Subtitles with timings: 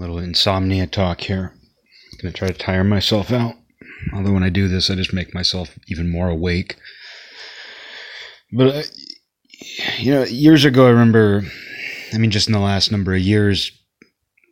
[0.00, 1.52] little insomnia talk here.
[2.12, 3.54] I'm gonna try to tire myself out.
[4.14, 6.76] Although when I do this, I just make myself even more awake.
[8.50, 8.82] But uh,
[9.98, 11.42] you know, years ago, I remember.
[12.12, 13.70] I mean, just in the last number of years,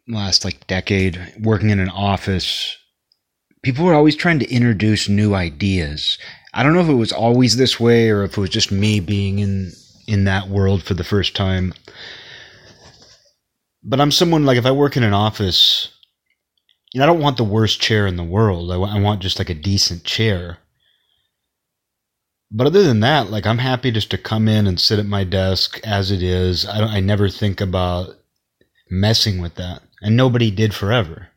[0.06, 2.76] last like decade, working in an office,
[3.62, 6.19] people were always trying to introduce new ideas.
[6.54, 9.01] I don't know if it was always this way or if it was just me
[9.01, 9.72] being in
[10.06, 11.72] in that world for the first time.
[13.83, 15.88] But I'm someone like if I work in an office,
[16.93, 18.71] you know, I don't want the worst chair in the world.
[18.71, 20.59] I, want just like a decent chair.
[22.51, 25.25] But other than that, like I'm happy just to come in and sit at my
[25.25, 26.66] desk as it is.
[26.66, 28.16] I I never think about
[28.91, 31.29] messing with that, and nobody did forever.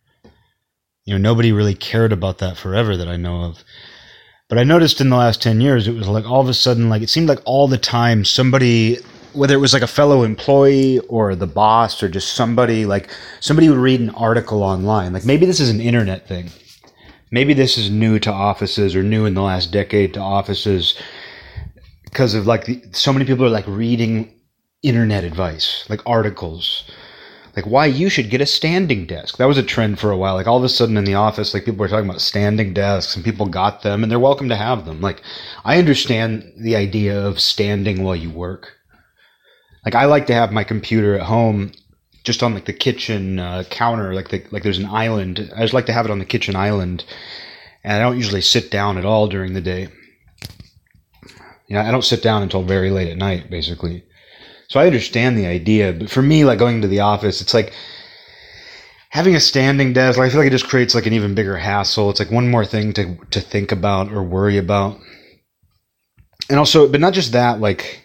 [1.04, 3.64] You know, nobody really cared about that forever that I know of.
[4.48, 6.90] But I noticed in the last 10 years, it was like all of a sudden,
[6.90, 8.98] like it seemed like all the time somebody,
[9.34, 13.10] whether it was like a fellow employee or the boss or just somebody, like
[13.40, 15.14] somebody would read an article online.
[15.14, 16.50] Like maybe this is an internet thing.
[17.32, 20.96] Maybe this is new to offices or new in the last decade to offices
[22.04, 24.34] because of like the, so many people are like reading
[24.84, 26.84] internet advice, like articles
[27.56, 29.38] like why you should get a standing desk.
[29.38, 30.36] That was a trend for a while.
[30.36, 33.16] Like all of a sudden in the office, like people were talking about standing desks
[33.16, 35.02] and people got them and they're welcome to have them.
[35.02, 35.22] Like
[35.66, 38.78] I understand the idea of standing while you work.
[39.86, 41.72] Like I like to have my computer at home
[42.24, 45.52] just on like the kitchen uh, counter, like the, like there's an island.
[45.56, 47.04] I just like to have it on the kitchen island,
[47.84, 49.88] and I don't usually sit down at all during the day.
[51.68, 54.04] You know, I don't sit down until very late at night, basically.
[54.68, 57.74] So I understand the idea, but for me, like going to the office, it's like
[59.10, 60.18] having a standing desk.
[60.18, 62.10] Like I feel like it just creates like an even bigger hassle.
[62.10, 65.00] It's like one more thing to to think about or worry about,
[66.50, 68.04] and also, but not just that, like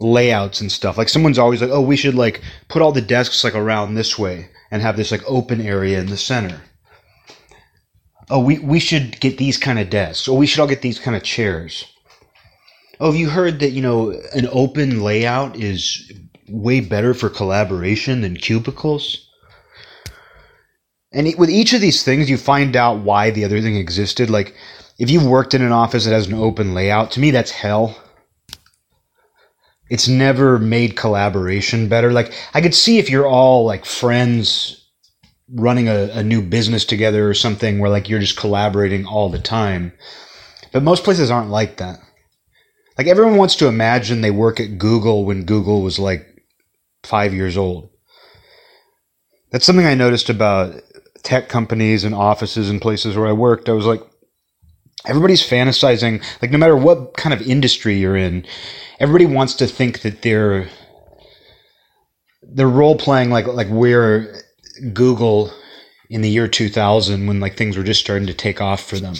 [0.00, 0.98] layouts and stuff.
[0.98, 4.18] Like someone's always like, "Oh, we should like put all the desks like around this
[4.18, 6.60] way and have this like open area in the center."
[8.28, 10.28] Oh, we we should get these kind of desks.
[10.28, 11.84] Or we should all get these kind of chairs
[13.00, 16.12] oh, have you heard that, you know, an open layout is
[16.48, 19.26] way better for collaboration than cubicles?
[21.12, 24.30] And with each of these things, you find out why the other thing existed.
[24.30, 24.54] Like,
[24.98, 27.98] if you've worked in an office that has an open layout, to me, that's hell.
[29.90, 32.12] It's never made collaboration better.
[32.12, 34.88] Like, I could see if you're all like friends
[35.52, 39.38] running a, a new business together or something where like you're just collaborating all the
[39.38, 39.92] time.
[40.72, 41.98] But most places aren't like that.
[42.96, 46.26] Like everyone wants to imagine they work at Google when Google was like
[47.02, 47.90] five years old.
[49.50, 50.80] That's something I noticed about
[51.22, 53.68] tech companies and offices and places where I worked.
[53.68, 54.02] I was like,
[55.06, 58.44] everybody's fantasizing, like no matter what kind of industry you're in,
[58.98, 60.68] everybody wants to think that they're
[62.42, 64.42] they're role playing like like we're
[64.92, 65.52] Google
[66.08, 69.14] in the year 2000 when like things were just starting to take off for them.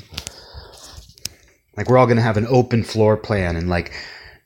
[1.77, 3.93] Like we're all going to have an open floor plan and like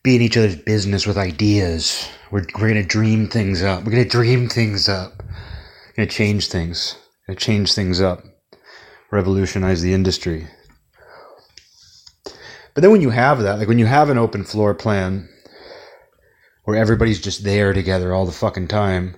[0.03, 2.07] be in each other's business with ideas.
[2.31, 3.85] We're, we're going to dream things up.
[3.85, 5.23] We're going to dream things up.
[5.23, 6.97] We're going to change things.
[7.27, 8.23] Going to change things up.
[9.11, 10.47] Revolutionize the industry.
[12.75, 15.29] But then when you have that, like when you have an open floor plan
[16.65, 19.17] where everybody's just there together all the fucking time,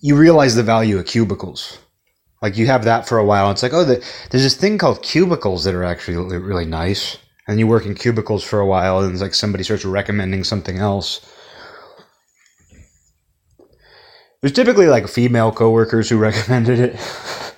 [0.00, 1.78] you realize the value of cubicles.
[2.40, 3.50] Like you have that for a while.
[3.50, 7.18] It's like, oh, the, there's this thing called cubicles that are actually really nice.
[7.46, 10.78] And you work in cubicles for a while, and it's like somebody starts recommending something
[10.78, 11.20] else.
[14.42, 17.51] Was typically like female coworkers who recommended it.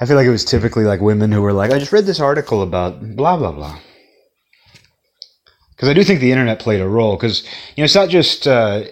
[0.00, 2.20] I feel like it was typically like women who were like, I just read this
[2.20, 3.78] article about blah, blah, blah.
[5.70, 7.16] Because I do think the internet played a role.
[7.16, 7.42] Because,
[7.76, 8.46] you know, it's not just.
[8.46, 8.84] Uh,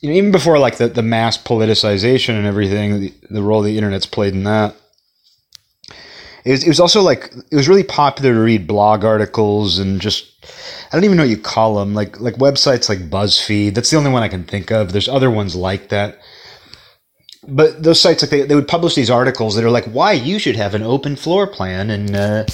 [0.00, 3.76] you know, even before like the, the mass politicization and everything, the, the role the
[3.76, 4.76] internet's played in that.
[6.44, 10.00] It was, it was also like it was really popular to read blog articles and
[10.00, 10.32] just
[10.90, 13.74] I don't even know what you call them like like websites like BuzzFeed.
[13.74, 14.92] That's the only one I can think of.
[14.92, 16.20] There's other ones like that,
[17.48, 20.38] but those sites like they, they would publish these articles that are like why you
[20.38, 22.44] should have an open floor plan and uh,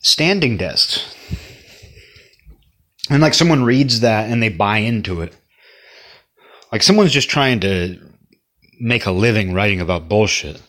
[0.00, 1.14] standing desks,
[3.10, 5.36] and like someone reads that and they buy into it.
[6.70, 7.98] Like someone's just trying to
[8.80, 10.62] make a living writing about bullshit.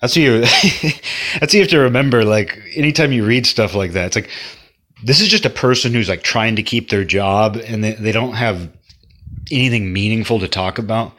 [0.00, 0.40] That's what you.
[0.40, 2.24] that's what you have to remember.
[2.24, 4.30] Like anytime you read stuff like that, it's like
[5.04, 8.12] this is just a person who's like trying to keep their job, and they, they
[8.12, 8.70] don't have
[9.50, 11.12] anything meaningful to talk about.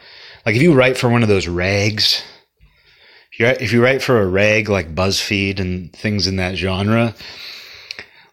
[0.47, 2.23] Like if you write for one of those rags,
[3.37, 7.13] if you write, for a rag like BuzzFeed and things in that genre,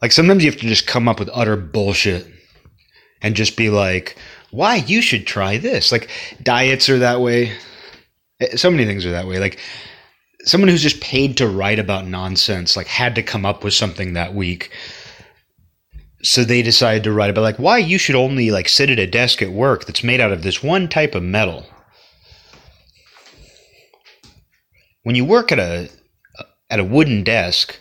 [0.01, 2.25] like sometimes you have to just come up with utter bullshit
[3.21, 4.17] and just be like,
[4.53, 5.91] why you should try this.
[5.91, 6.09] Like
[6.41, 7.51] diets are that way.
[8.39, 9.41] Eh, So many things are that way.
[9.41, 9.59] Like
[10.45, 14.13] someone who's just paid to write about nonsense, like had to come up with something
[14.13, 14.71] that week.
[16.23, 19.07] So they decided to write about like why you should only like sit at a
[19.09, 21.67] desk at work that's made out of this one type of metal.
[25.05, 25.89] When you work at a
[26.69, 27.79] at a wooden desk,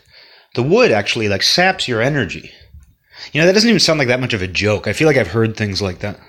[0.55, 2.51] the wood actually like saps your energy.
[3.31, 4.87] You know, that doesn't even sound like that much of a joke.
[4.87, 6.19] I feel like I've heard things like that.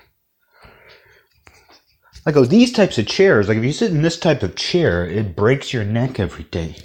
[2.24, 5.06] Like, oh, these types of chairs, like if you sit in this type of chair,
[5.06, 6.76] it breaks your neck every day.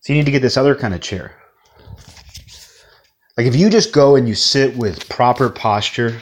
[0.00, 1.36] So you need to get this other kind of chair.
[3.36, 6.20] Like if you just go and you sit with proper posture,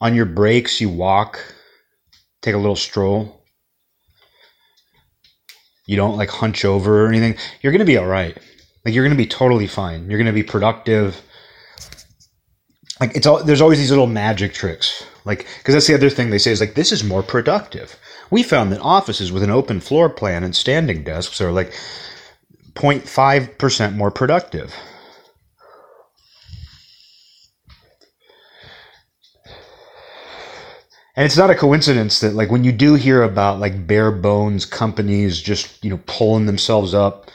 [0.00, 1.38] on your breaks, you walk,
[2.40, 3.41] take a little stroll.
[5.86, 7.36] You don't like hunch over or anything.
[7.60, 8.36] You're going to be all right.
[8.84, 10.08] Like you're going to be totally fine.
[10.08, 11.20] You're going to be productive.
[13.00, 15.04] Like it's all there's always these little magic tricks.
[15.24, 17.96] Like cuz that's the other thing they say is like this is more productive.
[18.30, 21.72] We found that offices with an open floor plan and standing desks are like
[22.74, 24.74] 0.5% more productive.
[31.14, 34.64] And it's not a coincidence that like when you do hear about like bare bones
[34.64, 37.30] companies just, you know, pulling themselves up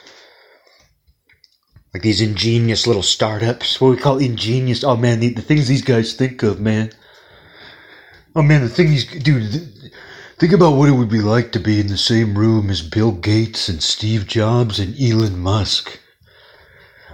[1.94, 4.82] like these ingenious little startups, what we call ingenious.
[4.82, 6.90] Oh man, the, the things these guys think of, man.
[8.34, 9.52] Oh man, the things, these dude.
[9.52, 9.92] th-
[10.38, 13.10] Think about what it would be like to be in the same room as Bill
[13.10, 15.98] Gates and Steve Jobs and Elon Musk.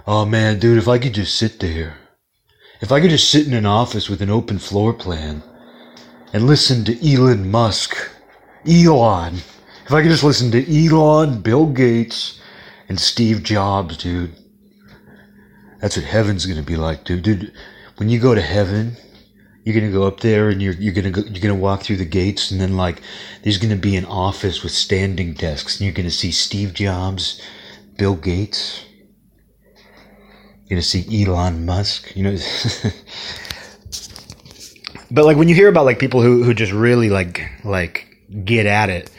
[0.05, 1.97] Oh man, dude, if I could just sit there,
[2.81, 5.41] if I could just sit in an office with an open floor plan
[6.35, 7.95] and listen to Elon Musk,
[8.67, 9.35] Elon,
[9.85, 12.41] if I could just listen to Elon, Bill Gates,
[12.89, 14.35] and Steve Jobs, dude.
[15.79, 17.23] That's what heaven's gonna be like, dude.
[17.23, 17.53] Dude,
[17.95, 18.97] when you go to heaven,
[19.63, 22.03] you're gonna go up there and you're you're gonna go, you're gonna walk through the
[22.05, 23.01] gates and then like
[23.43, 27.41] there's gonna be an office with standing desks and you're gonna see Steve Jobs,
[27.97, 28.83] Bill Gates.
[30.65, 32.13] You're gonna see Elon Musk.
[32.13, 32.37] You know.
[35.15, 38.05] but like when you hear about like people who who just really like like
[38.43, 39.09] get at it,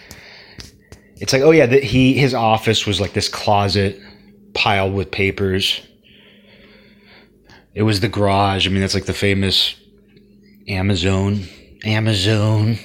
[1.16, 3.98] it's like oh yeah, that he his office was like this closet
[4.52, 5.80] piled with papers.
[7.74, 8.66] It was the garage.
[8.66, 9.74] I mean, that's like the famous
[10.68, 11.44] Amazon.
[11.84, 12.78] Amazon.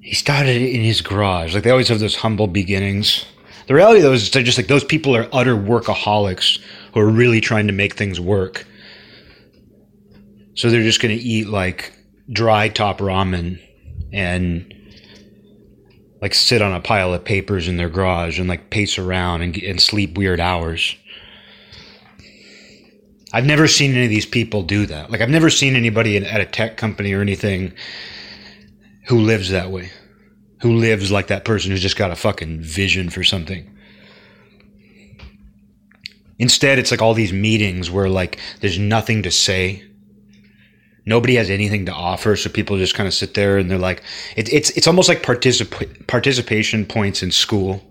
[0.00, 1.54] He started it in his garage.
[1.54, 3.26] Like they always have those humble beginnings.
[3.68, 6.60] The reality though is they're just like those people are utter workaholics
[6.92, 8.66] who are really trying to make things work.
[10.54, 11.92] So they're just gonna eat like
[12.30, 13.60] dry top ramen
[14.12, 14.72] and
[16.22, 19.56] like sit on a pile of papers in their garage and like pace around and,
[19.62, 20.96] and sleep weird hours.
[23.32, 25.10] I've never seen any of these people do that.
[25.10, 27.74] Like I've never seen anybody in, at a tech company or anything
[29.08, 29.90] who lives that way.
[30.62, 33.70] Who lives like that person who's just got a fucking vision for something.
[36.38, 39.82] Instead, it's like all these meetings where like there's nothing to say.
[41.06, 44.02] Nobody has anything to offer, so people just kind of sit there and they're like,
[44.36, 47.82] it, it's it's almost like particip- participation points in school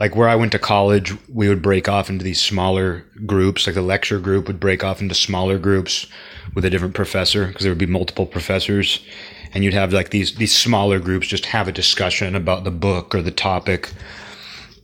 [0.00, 3.66] like where I went to college, we would break off into these smaller groups.
[3.66, 6.06] Like the lecture group would break off into smaller groups
[6.54, 9.04] with a different professor because there would be multiple professors,
[9.52, 13.14] and you'd have like these these smaller groups just have a discussion about the book
[13.14, 13.92] or the topic.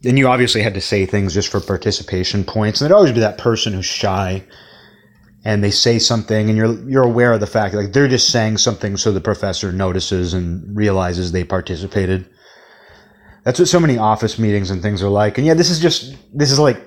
[0.05, 3.21] And you obviously had to say things just for participation points, and there'd always be
[3.21, 4.43] that person who's shy,
[5.45, 8.59] and they say something, and you're you're aware of the fact like they're just saying
[8.59, 12.29] something so the professor notices and realizes they participated.
[13.45, 15.37] That's what so many office meetings and things are like.
[15.37, 16.81] And yeah, this is just this is like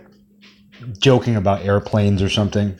[0.99, 2.77] joking about airplanes or something.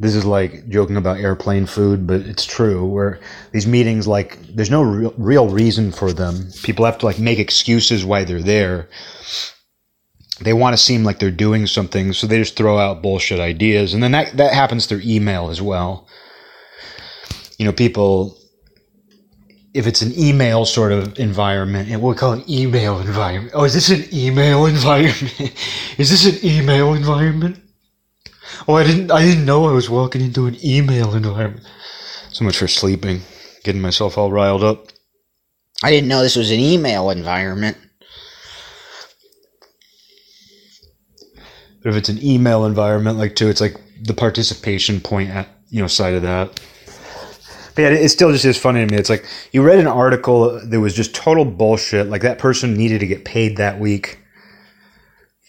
[0.00, 2.84] This is like joking about airplane food, but it's true.
[2.84, 3.20] Where
[3.52, 6.48] these meetings, like, there's no real, real reason for them.
[6.64, 8.88] People have to like make excuses why they're there.
[10.42, 13.94] They want to seem like they're doing something, so they just throw out bullshit ideas,
[13.94, 16.06] and then that that happens through email as well.
[17.58, 18.36] You know, people
[19.74, 23.52] if it's an email sort of environment, and we'll call it email environment.
[23.54, 25.54] Oh, is this an email environment?
[25.98, 27.58] is this an email environment?
[28.68, 31.66] Oh, I didn't, I didn't know I was walking into an email environment.
[32.32, 33.22] So much for sleeping,
[33.64, 34.88] getting myself all riled up.
[35.82, 37.76] I didn't know this was an email environment.
[41.84, 45.88] If it's an email environment, like too, it's like the participation point at you know
[45.88, 46.60] side of that.
[47.74, 48.98] But yeah, it still just is funny to me.
[48.98, 52.08] It's like you read an article that was just total bullshit.
[52.08, 54.18] Like that person needed to get paid that week.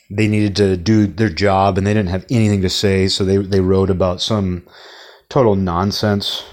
[0.10, 3.38] They needed to do their job, and they didn't have anything to say, so they
[3.38, 4.66] they wrote about some
[5.30, 6.44] total nonsense.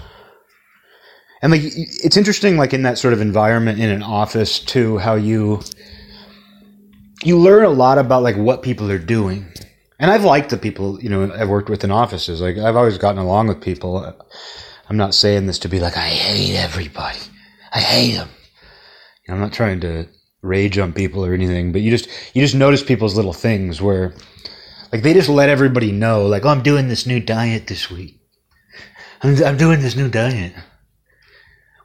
[1.41, 5.15] And like it's interesting, like in that sort of environment in an office too, how
[5.15, 5.61] you
[7.23, 9.45] you learn a lot about like what people are doing.
[10.01, 12.41] And I've liked the people, you know, I've worked with in offices.
[12.41, 14.03] Like I've always gotten along with people.
[14.89, 17.19] I'm not saying this to be like I hate everybody.
[17.71, 18.29] I hate them.
[19.29, 20.07] I'm not trying to
[20.41, 24.15] rage on people or anything, but you just you just notice people's little things where
[24.91, 28.19] like they just let everybody know, like, oh, I'm doing this new diet this week.
[29.21, 30.53] I'm, I'm doing this new diet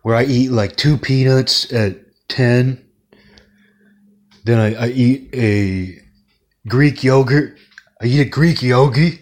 [0.02, 2.82] where I eat like two peanuts at ten.
[4.44, 6.00] Then I, I eat a
[6.66, 7.58] Greek yogurt.
[8.00, 9.20] I eat a Greek yogi.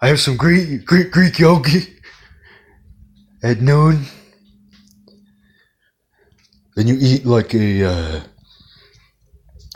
[0.00, 1.96] I have some Greek Greek Greek yogi
[3.42, 4.04] at noon.
[6.76, 8.20] Then you eat like a uh,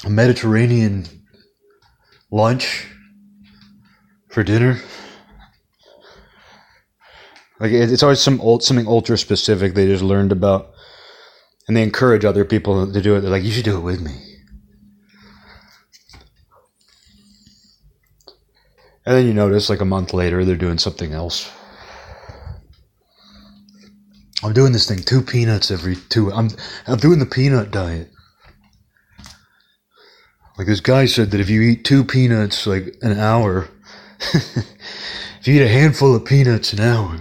[0.05, 1.07] a Mediterranean
[2.31, 2.87] lunch
[4.28, 4.81] for dinner.
[7.59, 10.71] Like it's always some old something ultra specific they just learned about,
[11.67, 13.21] and they encourage other people to do it.
[13.21, 14.28] They're like, "You should do it with me."
[19.09, 21.50] And then you notice, like a month later, they're doing something else.
[24.43, 26.31] I'm doing this thing two peanuts every two.
[26.31, 26.50] I'm
[26.87, 28.11] I'm doing the peanut diet.
[30.59, 33.71] Like this guy said that if you eat two peanuts like an hour,
[34.35, 37.19] if you eat a handful of peanuts an hour.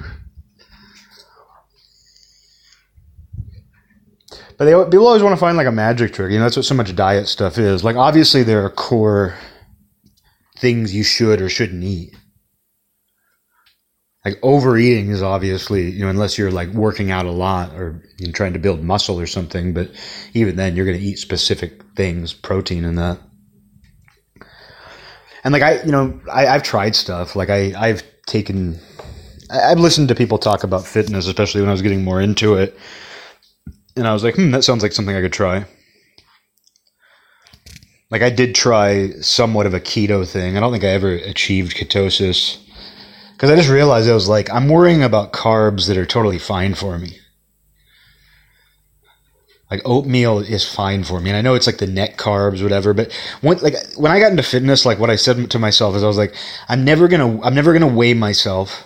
[4.57, 6.33] But they people always want to find like a magic trick.
[6.33, 7.85] You know, that's what so much diet stuff is.
[7.85, 9.35] Like obviously there are core
[10.59, 12.15] things you should or shouldn't eat.
[14.25, 18.33] Like overeating is obviously, you know, unless you're like working out a lot or you're
[18.33, 19.89] trying to build muscle or something, but
[20.33, 23.19] even then you're going to eat specific things, protein and that.
[25.43, 27.37] And like I, you know, I, I've tried stuff.
[27.37, 28.77] Like I, I've taken,
[29.49, 32.77] I've listened to people talk about fitness, especially when I was getting more into it.
[33.95, 35.65] And I was like, hmm, that sounds like something I could try.
[38.09, 40.55] Like I did try somewhat of a keto thing.
[40.55, 42.57] I don't think I ever achieved ketosis
[43.33, 46.73] because I just realized I was like, I'm worrying about carbs that are totally fine
[46.73, 47.19] for me.
[49.69, 52.93] Like oatmeal is fine for me, and I know it's like the net carbs, whatever.
[52.93, 53.11] But
[53.41, 56.07] when, like when I got into fitness, like what I said to myself is, I
[56.07, 56.33] was like,
[56.69, 58.85] I'm never gonna, I'm never gonna weigh myself.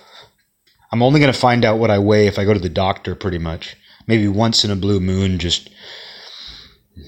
[0.91, 3.37] I'm only gonna find out what I weigh if I go to the doctor, pretty
[3.37, 3.77] much.
[4.07, 5.69] Maybe once in a blue moon, just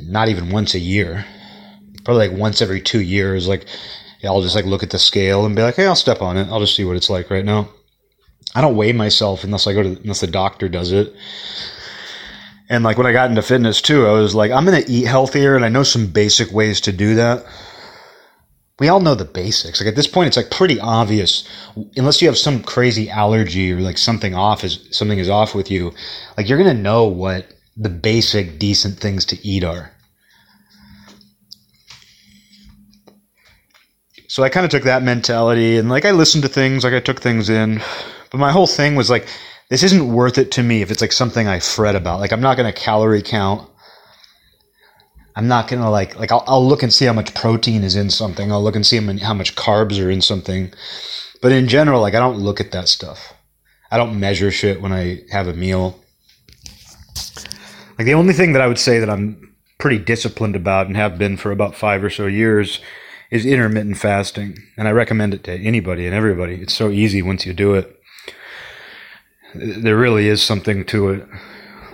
[0.04, 1.26] not even once a year
[2.04, 3.48] probably like once every two years.
[3.48, 3.66] Like,
[4.24, 6.48] I'll just like look at the scale and be like, hey, I'll step on it.
[6.50, 7.70] I'll just see what it's like right now.
[8.56, 11.14] I don't weigh myself unless I go to unless the doctor does it.
[12.70, 15.56] And like when I got into fitness too, I was like, I'm gonna eat healthier,
[15.56, 17.46] and I know some basic ways to do that.
[18.80, 19.80] We all know the basics.
[19.80, 21.48] Like at this point, it's like pretty obvious,
[21.96, 25.70] unless you have some crazy allergy or like something off is something is off with
[25.70, 25.94] you.
[26.38, 29.93] Like you're gonna know what the basic decent things to eat are.
[34.34, 37.00] So I kind of took that mentality and like I listened to things, like I
[37.00, 37.84] took things in.
[38.32, 39.28] But my whole thing was like,
[39.70, 42.20] this isn't worth it to me if it's like something I fret about.
[42.20, 43.70] Like I'm not going to calorie count.
[45.36, 47.96] I'm not going to like, like I'll, I'll, look and see how much protein is
[47.96, 48.52] in something.
[48.52, 50.74] I'll look and see how much carbs are in something.
[51.40, 53.36] But in general, like I don't look at that stuff.
[53.92, 56.00] I don't measure shit when I have a meal.
[58.00, 61.20] Like the only thing that I would say that I'm pretty disciplined about and have
[61.20, 62.80] been for about five or so years
[63.34, 66.62] is intermittent fasting, and I recommend it to anybody and everybody.
[66.62, 68.00] It's so easy once you do it.
[69.56, 71.28] There really is something to it.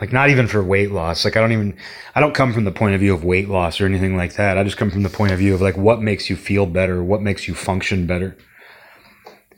[0.01, 1.23] Like not even for weight loss.
[1.23, 1.77] Like I don't even
[2.13, 4.57] I don't come from the point of view of weight loss or anything like that.
[4.57, 7.01] I just come from the point of view of like what makes you feel better,
[7.01, 8.37] what makes you function better.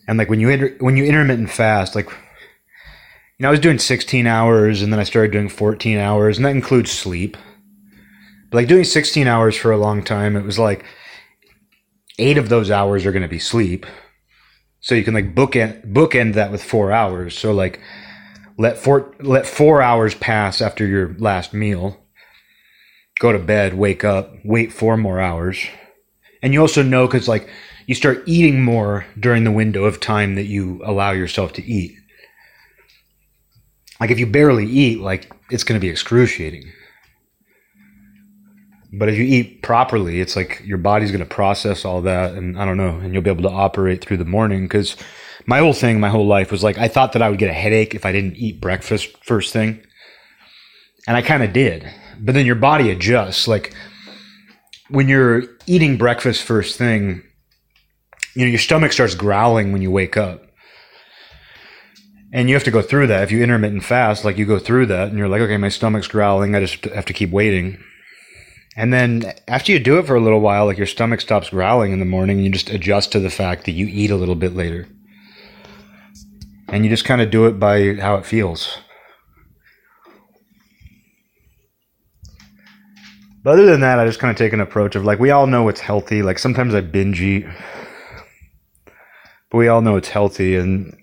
[0.08, 3.80] And like when you inter- when you intermittent fast, like you know, I was doing
[3.80, 7.38] 16 hours and then I started doing 14 hours, and that includes sleep.
[8.52, 10.86] But like doing 16 hours for a long time, it was like
[12.22, 13.86] eight of those hours are going to be sleep.
[14.80, 17.38] So you can like bookend bookend that with four hours.
[17.38, 17.80] So like
[18.58, 21.98] let four let four hours pass after your last meal.
[23.20, 25.64] Go to bed, wake up, wait four more hours,
[26.42, 27.48] and you also know because like
[27.86, 31.92] you start eating more during the window of time that you allow yourself to eat.
[34.00, 36.72] Like if you barely eat, like it's going to be excruciating.
[38.94, 42.60] But if you eat properly, it's like your body's going to process all that, and
[42.60, 44.64] I don't know, and you'll be able to operate through the morning.
[44.64, 44.98] Because
[45.46, 47.54] my whole thing, my whole life was like, I thought that I would get a
[47.54, 49.82] headache if I didn't eat breakfast first thing.
[51.08, 51.90] And I kind of did.
[52.20, 53.48] But then your body adjusts.
[53.48, 53.74] Like
[54.90, 57.24] when you're eating breakfast first thing,
[58.36, 60.44] you know, your stomach starts growling when you wake up.
[62.34, 63.24] And you have to go through that.
[63.24, 66.08] If you intermittent fast, like you go through that and you're like, okay, my stomach's
[66.08, 66.56] growling.
[66.56, 67.84] I just have to keep waiting.
[68.76, 71.92] And then after you do it for a little while, like your stomach stops growling
[71.92, 74.36] in the morning and you just adjust to the fact that you eat a little
[74.36, 74.88] bit later.
[76.70, 78.78] And you just kind of do it by how it feels.
[83.44, 85.48] But other than that, I just kind of take an approach of like, we all
[85.48, 86.22] know it's healthy.
[86.22, 87.46] Like sometimes I binge eat,
[89.50, 90.56] but we all know it's healthy.
[90.56, 90.96] And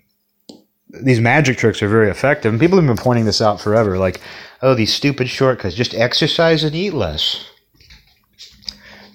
[0.89, 2.51] these magic tricks are very effective.
[2.51, 3.99] And people have been pointing this out forever.
[3.99, 4.21] Like,
[4.63, 7.45] oh, these stupid shortcuts, just exercise and eat less.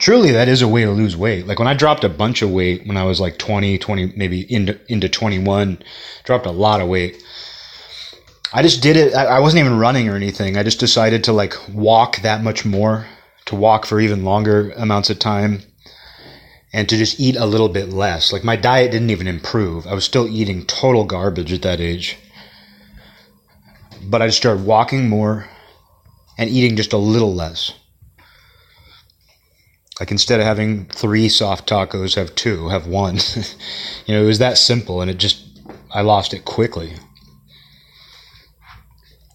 [0.04, 1.46] Truly, that is a way to lose weight.
[1.46, 4.42] Like when I dropped a bunch of weight when I was like 20, 20, maybe
[4.52, 5.82] into, into 21,
[6.24, 7.24] dropped a lot of weight.
[8.52, 9.14] I just did it.
[9.14, 10.58] I wasn't even running or anything.
[10.58, 13.06] I just decided to like walk that much more,
[13.46, 15.62] to walk for even longer amounts of time,
[16.70, 18.30] and to just eat a little bit less.
[18.30, 19.86] Like my diet didn't even improve.
[19.86, 22.18] I was still eating total garbage at that age.
[24.02, 25.48] But I just started walking more
[26.36, 27.72] and eating just a little less.
[30.00, 33.16] Like instead of having three soft tacos, have two, have one.
[34.06, 35.44] you know, it was that simple and it just,
[35.92, 36.94] I lost it quickly.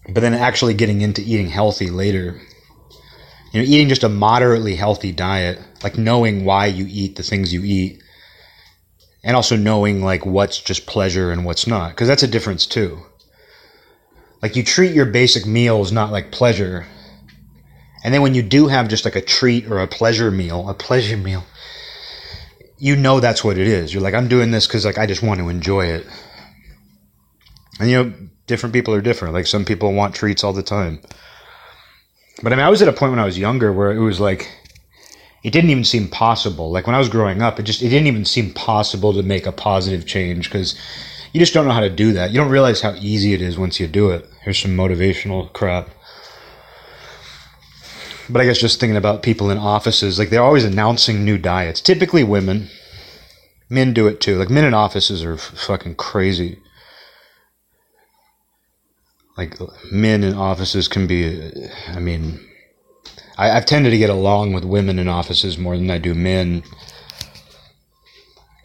[0.08, 2.40] But then actually getting into eating healthy later,
[3.52, 7.52] you know, eating just a moderately healthy diet, like knowing why you eat the things
[7.52, 8.02] you eat,
[9.22, 13.00] and also knowing like what's just pleasure and what's not, because that's a difference too.
[14.42, 16.86] Like you treat your basic meals not like pleasure,
[18.02, 20.74] and then when you do have just like a treat or a pleasure meal, a
[20.74, 21.44] pleasure meal,
[22.78, 23.92] you know that's what it is.
[23.92, 26.06] You're like, I'm doing this because like I just want to enjoy it.
[27.78, 28.12] And you know,
[28.46, 29.34] different people are different.
[29.34, 31.00] Like some people want treats all the time.
[32.42, 34.18] But I mean, I was at a point when I was younger where it was
[34.18, 34.50] like,
[35.42, 36.70] it didn't even seem possible.
[36.70, 39.46] Like when I was growing up, it just it didn't even seem possible to make
[39.46, 40.74] a positive change because
[41.32, 42.30] you just don't know how to do that.
[42.30, 44.26] You don't realize how easy it is once you do it.
[44.42, 45.90] Here's some motivational crap.
[48.30, 51.80] But I guess just thinking about people in offices, like they're always announcing new diets.
[51.80, 52.68] Typically women.
[53.68, 54.36] Men do it too.
[54.36, 56.58] Like men in offices are f- fucking crazy.
[59.36, 59.56] Like
[59.90, 61.50] men in offices can be, uh,
[61.88, 62.40] I mean,
[63.38, 66.62] I, have tended to get along with women in offices more than I do men.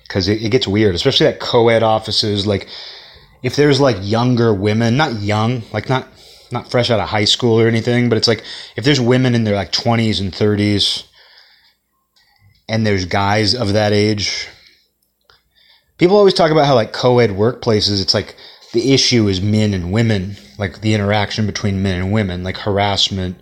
[0.03, 2.45] Because it, it gets weird, especially at co ed offices.
[2.45, 2.67] Like,
[3.43, 6.07] if there's like younger women, not young, like not
[6.55, 8.43] not fresh out of high school or anything, but it's like
[8.75, 11.03] if there's women in their like 20s and 30s
[12.67, 14.47] and there's guys of that age,
[15.97, 18.35] people always talk about how like co-ed workplaces, it's like
[18.73, 23.37] the issue is men and women, like the interaction between men and women, like harassment,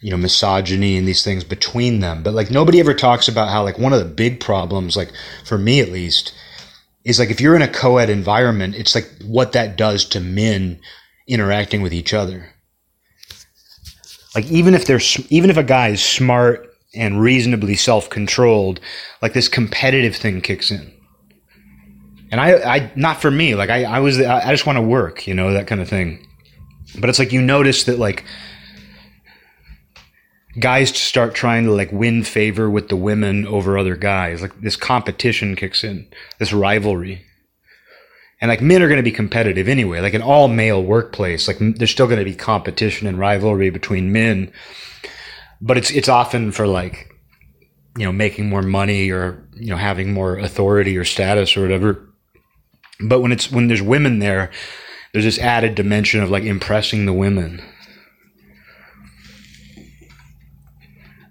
[0.00, 2.22] you know, misogyny and these things between them.
[2.22, 5.10] But like nobody ever talks about how like one of the big problems, like
[5.44, 6.34] for me at least,
[7.04, 10.80] is like if you're in a co-ed environment, it's like what that does to men
[11.26, 12.50] interacting with each other.
[14.34, 18.80] Like even if there's even if a guy is smart and reasonably self-controlled,
[19.22, 20.92] like this competitive thing kicks in.
[22.30, 25.26] And I, I not for me, like I, I was, I just want to work,
[25.26, 26.26] you know, that kind of thing.
[26.98, 28.24] But it's like you notice that like
[30.58, 34.42] guys start trying to like win favor with the women over other guys.
[34.42, 36.08] Like this competition kicks in,
[36.38, 37.24] this rivalry.
[38.40, 40.00] And like men are going to be competitive anyway.
[40.00, 44.12] Like an all male workplace, like there's still going to be competition and rivalry between
[44.12, 44.52] men.
[45.60, 47.14] But it's it's often for like
[47.96, 52.08] you know making more money or you know having more authority or status or whatever.
[53.00, 54.50] But when it's when there's women there,
[55.12, 57.62] there's this added dimension of like impressing the women.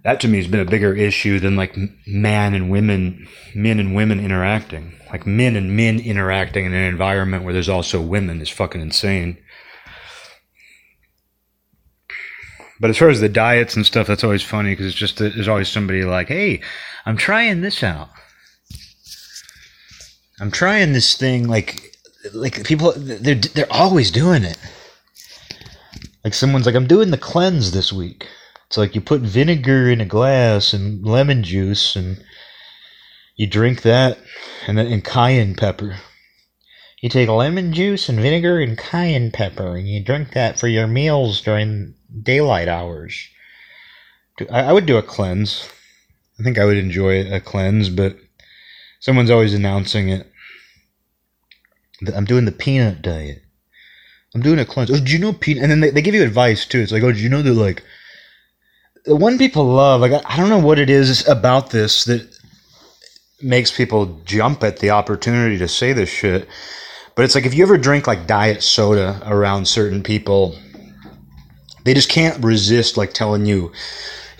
[0.04, 3.96] That to me has been a bigger issue than like man and women, men and
[3.96, 8.50] women interacting like men and men interacting in an environment where there's also women is
[8.50, 9.38] fucking insane.
[12.80, 15.48] But as far as the diets and stuff, that's always funny because it's just there's
[15.48, 16.62] always somebody like, "Hey,
[17.06, 18.10] I'm trying this out.
[20.40, 21.96] I'm trying this thing." Like,
[22.34, 24.58] like people, they're they're always doing it.
[26.24, 28.28] Like someone's like, "I'm doing the cleanse this week."
[28.74, 32.18] It's like you put vinegar in a glass and lemon juice and
[33.36, 34.18] you drink that
[34.66, 35.98] and then and cayenne pepper.
[37.00, 40.88] You take lemon juice and vinegar and cayenne pepper, and you drink that for your
[40.88, 43.16] meals during daylight hours.
[44.50, 45.70] I, would do a cleanse.
[46.40, 48.18] I think I would enjoy a cleanse, but
[49.00, 50.32] someone's always announcing it.
[52.16, 53.44] I'm doing the peanut diet.
[54.34, 54.90] I'm doing a cleanse.
[54.90, 55.62] Oh, do you know peanut?
[55.62, 56.80] And then they, they give you advice too.
[56.80, 57.84] It's like, oh, do you know that like
[59.06, 60.02] the one people love?
[60.02, 62.28] Like I, don't know what it is about this that
[63.42, 66.48] makes people jump at the opportunity to say this shit.
[67.16, 70.56] But it's like if you ever drink like diet soda around certain people,
[71.84, 73.72] they just can't resist like telling you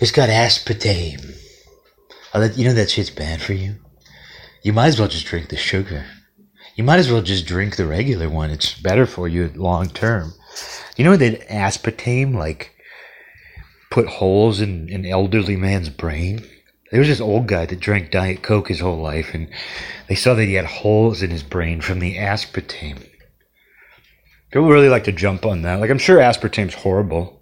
[0.00, 1.36] it's got aspartame.
[2.56, 3.76] You know that shit's bad for you.
[4.62, 6.06] You might as well just drink the sugar.
[6.74, 8.50] You might as well just drink the regular one.
[8.50, 10.32] It's better for you long term.
[10.96, 12.73] You know that aspartame like
[13.94, 16.44] put holes in an elderly man's brain?
[16.90, 19.48] There was this old guy that drank Diet Coke his whole life, and
[20.08, 23.08] they saw that he had holes in his brain from the aspartame.
[24.50, 25.78] People really like to jump on that.
[25.78, 27.40] Like, I'm sure aspartame's horrible.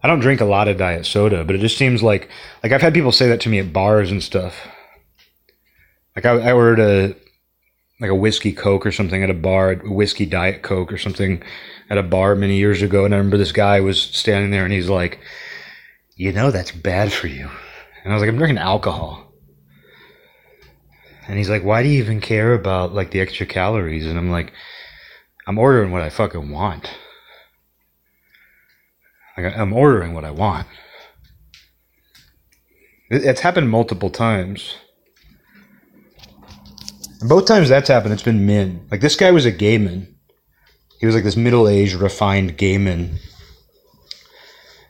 [0.00, 2.28] I don't drink a lot of diet soda, but it just seems like
[2.62, 4.68] like I've had people say that to me at bars and stuff.
[6.14, 7.16] Like I, I ordered a
[8.00, 11.42] like a whiskey coke or something at a bar, a whiskey diet coke or something
[11.90, 14.72] at a bar many years ago, and I remember this guy was standing there and
[14.72, 15.18] he's like,
[16.16, 17.48] "You know that's bad for you,"
[18.02, 19.32] and I was like, "I'm drinking alcohol."
[21.26, 24.30] And he's like, "Why do you even care about like the extra calories?" And I'm
[24.30, 24.52] like,
[25.46, 26.90] "I'm ordering what I fucking want."
[29.36, 30.66] Like I'm ordering what I want.
[33.10, 34.76] It's happened multiple times.
[37.20, 38.86] And both times that's happened, it's been men.
[38.90, 40.14] Like this guy was a gay man.
[41.00, 43.18] He was like this middle-aged, refined gay man.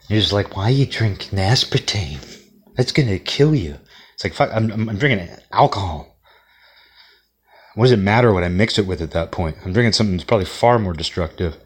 [0.08, 2.18] He was like, "Why are you drinking aspartame?
[2.76, 3.78] That's gonna kill you."
[4.14, 6.18] It's like, "Fuck, I'm, I'm, drinking alcohol."
[7.74, 9.56] What does it matter what I mix it with at that point?
[9.64, 11.56] I'm drinking something that's probably far more destructive.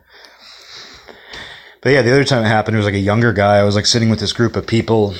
[1.82, 3.56] But yeah, the other time it happened, it was like a younger guy.
[3.56, 5.14] I was like sitting with this group of people.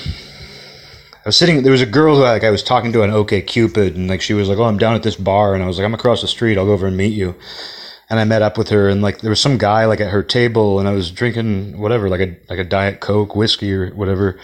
[1.13, 1.61] I was sitting.
[1.63, 4.21] There was a girl who like I was talking to on OK Cupid, and like
[4.21, 6.21] she was like, "Oh, I'm down at this bar," and I was like, "I'm across
[6.21, 6.57] the street.
[6.57, 7.35] I'll go over and meet you."
[8.09, 10.23] And I met up with her, and like there was some guy like at her
[10.23, 14.39] table, and I was drinking whatever, like a like a diet coke, whiskey or whatever,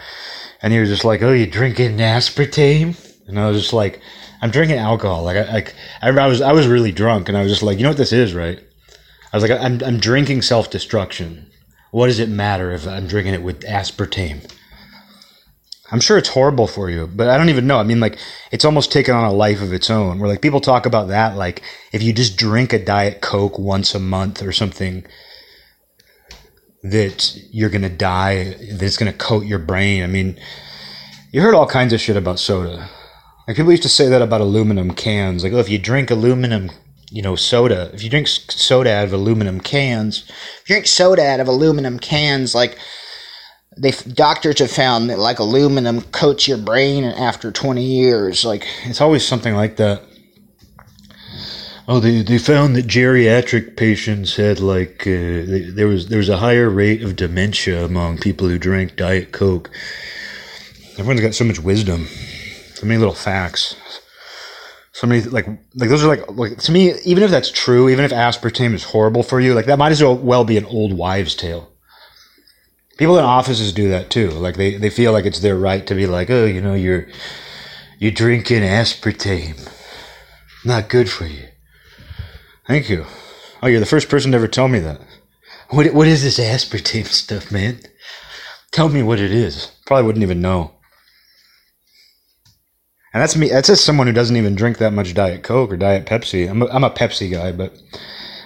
[0.62, 2.96] and he was just like, "Oh, you drinking aspartame?"
[3.28, 4.02] And I was just like,
[4.42, 7.42] "I'm drinking alcohol." Like I, like I, I was I was really drunk, and I
[7.42, 8.60] was just like, "You know what this is, right?"
[9.34, 11.50] I was like, "I'm I'm drinking self destruction."
[11.92, 14.52] What does it matter if I'm drinking it with aspartame?
[15.92, 17.78] I'm sure it's horrible for you, but I don't even know.
[17.78, 18.18] I mean, like,
[18.52, 20.20] it's almost taken on a life of its own.
[20.20, 23.94] Where, like, people talk about that, like, if you just drink a Diet Coke once
[23.94, 25.06] a month or something,
[26.84, 30.04] that you're gonna die, that it's gonna coat your brain.
[30.04, 30.40] I mean,
[31.32, 32.90] you heard all kinds of shit about soda.
[33.48, 35.44] Like, people used to say that about aluminum cans.
[35.44, 36.72] Like, oh, if you drink aluminum
[37.12, 37.92] you know, soda.
[37.94, 42.00] If you drink soda out of aluminum cans, if you drink soda out of aluminum
[42.00, 42.78] cans, like
[43.78, 48.46] they doctors have found that like aluminum coats your brain after 20 years.
[48.46, 50.02] Like it's always something like that.
[51.88, 56.30] Oh, they, they found that geriatric patients had like uh, they, there was there was
[56.30, 59.70] a higher rate of dementia among people who drank Diet Coke.
[60.98, 62.08] Everyone's got so much wisdom,
[62.74, 63.76] so many little facts
[64.96, 68.06] so many like like those are like like to me even if that's true even
[68.06, 71.36] if aspartame is horrible for you like that might as well be an old wives
[71.36, 71.70] tale
[72.98, 75.96] people in offices do that too like they, they feel like it's their right to
[75.96, 77.08] be like oh you know you're
[78.00, 79.70] you're drinking aspartame
[80.64, 81.48] not good for you
[82.68, 83.06] thank you
[83.62, 85.00] oh you're the first person to ever tell me that
[85.70, 87.80] what, what is this aspartame stuff man
[88.72, 90.76] tell me what it is probably wouldn't even know
[93.16, 93.48] and that's me.
[93.48, 96.50] That's just someone who doesn't even drink that much Diet Coke or Diet Pepsi.
[96.50, 97.74] I'm a, I'm a Pepsi guy, but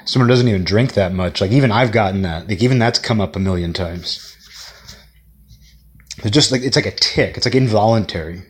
[0.06, 1.42] someone who doesn't even drink that much.
[1.42, 2.48] Like even I've gotten that.
[2.48, 4.38] Like even that's come up a million times.
[6.24, 7.38] It's just like it's like a tick.
[7.38, 8.44] It's like involuntary.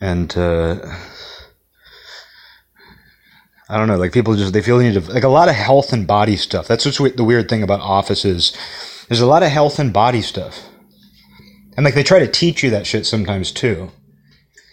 [0.00, 0.76] And uh,
[3.68, 3.96] I don't know.
[3.96, 6.36] Like people just they feel the need to like a lot of health and body
[6.36, 6.68] stuff.
[6.68, 8.56] That's what's the weird thing about offices.
[9.08, 10.68] There's a lot of health and body stuff
[11.76, 13.90] and like they try to teach you that shit sometimes too.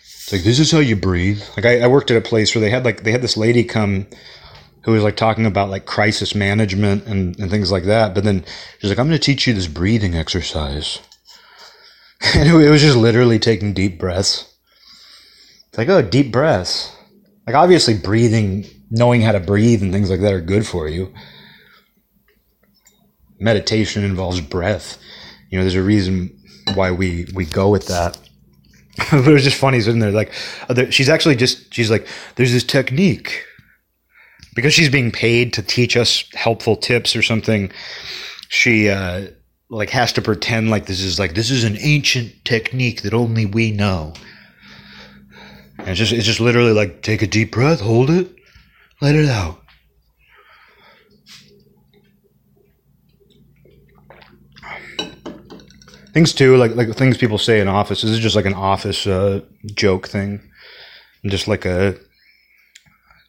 [0.04, 1.42] It's like this is how you breathe.
[1.58, 3.64] Like I, I worked at a place where they had like they had this lady
[3.64, 4.08] come
[4.84, 8.16] who was like talking about like crisis management and, and things like that.
[8.16, 8.44] But then
[8.80, 11.00] she's like, I'm going to teach you this breathing exercise.
[12.36, 14.48] And it, was just literally taking deep breaths.
[15.70, 16.96] It's like, oh, deep breaths.
[17.48, 21.12] Like, obviously, breathing, knowing how to breathe and things like that are good for you.
[23.40, 25.02] Meditation involves breath.
[25.50, 26.40] You know, there's a reason
[26.76, 28.20] why we we go with that.
[29.12, 30.32] but it was just funny sitting there like
[30.92, 33.46] she's actually just she's like there's this technique
[34.56, 37.72] because she's being paid to teach us helpful tips or something
[38.50, 39.28] she uh
[39.70, 43.46] like has to pretend like this is like this is an ancient technique that only
[43.46, 44.14] we know
[45.78, 48.36] and it's just it's just literally like take a deep breath hold it
[49.02, 49.62] let it out
[56.14, 58.02] things too, like like things people say in office.
[58.02, 59.42] This is just like an office uh,
[59.74, 60.42] joke thing,
[61.26, 61.96] just like a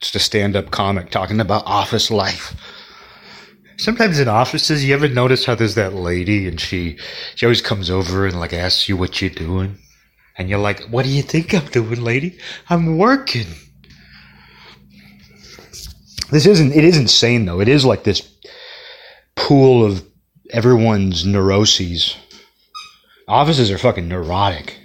[0.03, 2.55] just a stand-up comic talking about office life.
[3.79, 6.99] Sometimes in offices, you ever notice how there's that lady and she
[7.35, 9.79] she always comes over and like asks you what you're doing,
[10.37, 12.39] and you're like, "What do you think I'm doing, lady?
[12.69, 13.47] I'm working."
[16.31, 16.73] This isn't.
[16.73, 17.61] It is insane though.
[17.61, 18.29] It is like this
[19.37, 20.05] pool of
[20.51, 22.17] everyone's neuroses.
[23.29, 24.79] Offices are fucking neurotic.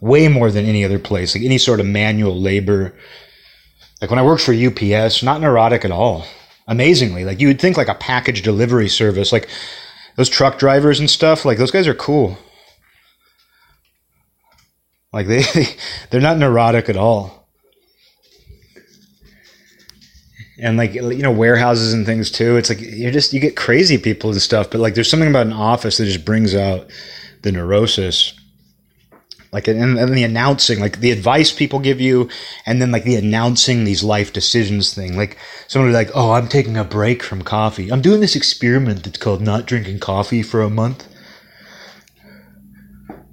[0.00, 1.34] Way more than any other place.
[1.34, 2.94] Like any sort of manual labor.
[4.00, 6.24] Like when I worked for UPS, not neurotic at all.
[6.66, 7.24] Amazingly.
[7.24, 9.48] Like you would think like a package delivery service, like
[10.16, 12.38] those truck drivers and stuff, like those guys are cool.
[15.12, 15.42] Like they
[16.10, 17.48] they're not neurotic at all.
[20.60, 22.56] And like you know warehouses and things too.
[22.56, 25.46] It's like you're just you get crazy people and stuff, but like there's something about
[25.46, 26.90] an office that just brings out
[27.42, 28.37] the neurosis
[29.52, 32.28] like and, and the announcing like the advice people give you
[32.66, 35.16] and then like the announcing these life decisions thing.
[35.16, 37.90] Like someone like oh i'm taking a break from coffee.
[37.90, 41.08] I'm doing this experiment that's called not drinking coffee for a month.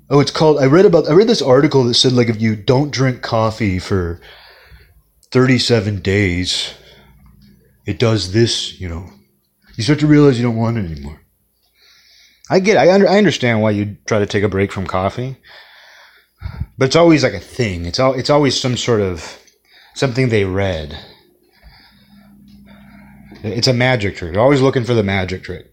[0.10, 2.56] Oh it's called i read about i read this article that said like if you
[2.56, 4.22] don't drink coffee for
[5.32, 6.74] 37 days
[7.86, 9.10] it does this you know.
[9.76, 11.20] You start to realize you don't want it anymore.
[12.50, 15.38] I get I, under, I understand why you try to take a break from coffee
[16.78, 17.86] but it's always like a thing.
[17.86, 19.40] It's all it's always some sort of
[19.94, 20.98] something they read.
[23.44, 24.34] It's a magic trick.
[24.34, 25.68] They're always looking for the magic trick.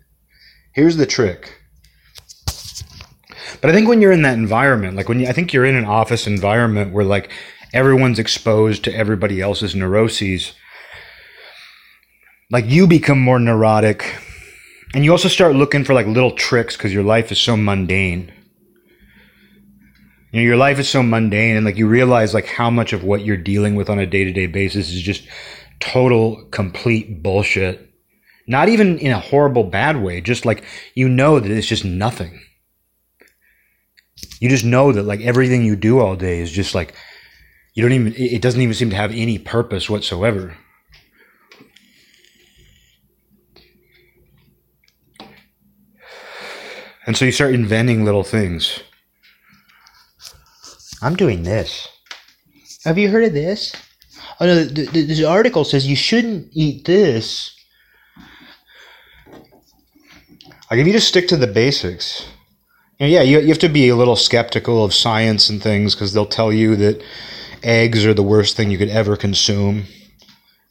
[0.73, 1.59] Here's the trick.
[3.61, 5.77] But I think when you're in that environment, like when you, I think you're in
[5.77, 7.31] an office environment where like
[7.73, 10.53] everyone's exposed to everybody else's neuroses,
[12.51, 14.17] like you become more neurotic,
[14.95, 18.33] and you also start looking for like little tricks because your life is so mundane
[20.33, 23.05] you know your life is so mundane and like you realize like how much of
[23.05, 25.29] what you're dealing with on a day-to-day basis is just
[25.79, 27.91] total complete bullshit.
[28.47, 30.65] Not even in a horrible bad way just like
[30.95, 32.41] you know that it's just nothing.
[34.41, 36.95] You just know that like everything you do all day is just like
[37.75, 40.57] you don't even it doesn't even seem to have any purpose whatsoever.
[47.07, 48.81] And so you start inventing little things
[51.03, 51.89] I'm doing this.
[52.85, 53.75] Have you heard of this?
[54.41, 57.55] Oh no, the, the, this article says you shouldn't eat this.
[60.71, 62.27] Like if you just stick to the basics,
[62.99, 65.95] you know, yeah, you, you have to be a little skeptical of science and things
[65.95, 67.03] because they'll tell you that
[67.63, 69.85] eggs are the worst thing you could ever consume,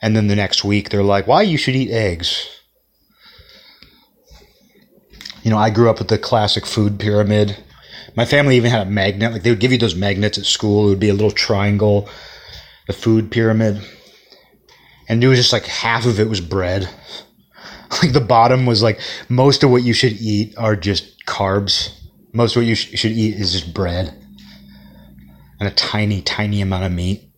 [0.02, 2.48] and then the next week they're like, "Why you should eat eggs?"
[5.44, 7.58] You know, I grew up with the classic food pyramid
[8.16, 9.32] my family even had a magnet.
[9.32, 10.86] Like they would give you those magnets at school.
[10.86, 12.10] It would be a little triangle,
[12.88, 13.82] the food pyramid,
[15.08, 16.90] and it was just like half of it was bread.
[18.02, 21.90] Like the bottom was like most of what you should eat are just carbs.
[22.32, 24.18] Most of what you sh- should eat is just bread
[25.62, 27.30] and a tiny, tiny amount of meat.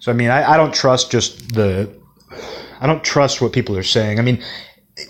[0.00, 1.88] So I mean, I, I don't trust just the.
[2.80, 4.18] I don't trust what people are saying.
[4.18, 4.42] I mean,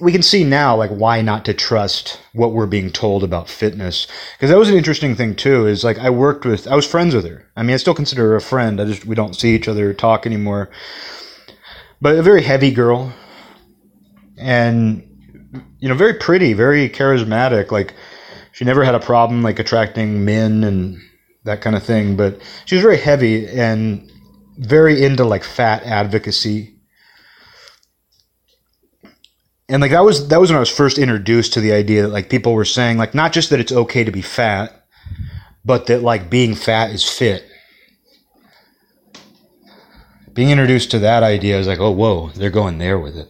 [0.00, 4.06] we can see now like why not to trust what we're being told about fitness?
[4.32, 7.14] Because that was an interesting thing too is like i worked with i was friends
[7.14, 7.46] with her.
[7.56, 8.80] I mean i still consider her a friend.
[8.80, 10.70] I just we don't see each other talk anymore.
[12.00, 13.12] But a very heavy girl.
[14.36, 15.04] And
[15.80, 17.70] you know very pretty very charismatic.
[17.70, 17.94] Like
[18.52, 20.98] she never had a problem like attracting men and
[21.44, 22.16] that kind of thing.
[22.16, 24.10] But she was very heavy and
[24.58, 26.77] very into like fat advocacy
[29.68, 32.08] and like that was that was when I was first introduced to the idea that
[32.08, 34.86] like people were saying like not just that it's okay to be fat,
[35.64, 37.44] but that like being fat is fit.
[40.32, 43.28] Being introduced to that idea I was like, oh whoa, they're going there with it.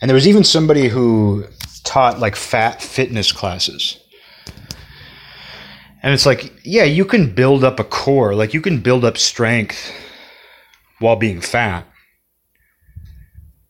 [0.00, 1.46] And there was even somebody who
[1.84, 3.98] taught like fat fitness classes.
[6.02, 9.16] And it's like, yeah, you can build up a core, like you can build up
[9.16, 9.94] strength
[10.98, 11.86] while being fat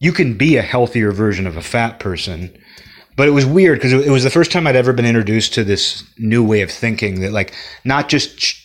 [0.02, 2.52] you can be a healthier version of a fat person.
[3.16, 5.64] But it was weird because it was the first time I'd ever been introduced to
[5.64, 8.60] this new way of thinking that like not just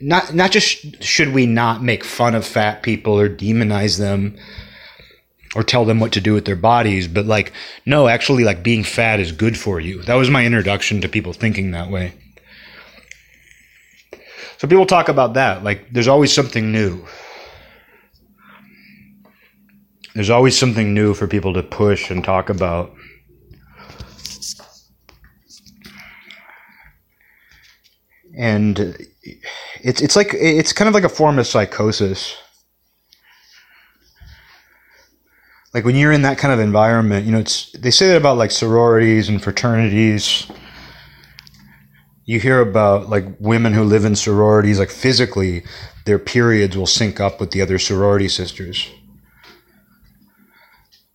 [0.00, 4.38] not not just should we not make fun of fat people or demonize them
[5.54, 7.52] or tell them what to do with their bodies, but like
[7.84, 10.02] no, actually like being fat is good for you.
[10.04, 12.14] That was my introduction to people thinking that way.
[14.56, 17.04] So people talk about that, like there's always something new
[20.18, 22.92] there's always something new for people to push and talk about.
[28.36, 28.96] And
[29.80, 32.36] it's it's like it's kind of like a form of psychosis.
[35.72, 38.38] Like when you're in that kind of environment, you know, it's they say that about
[38.38, 40.50] like sororities and fraternities.
[42.24, 45.62] You hear about like women who live in sororities, like physically,
[46.06, 48.90] their periods will sync up with the other sorority sisters.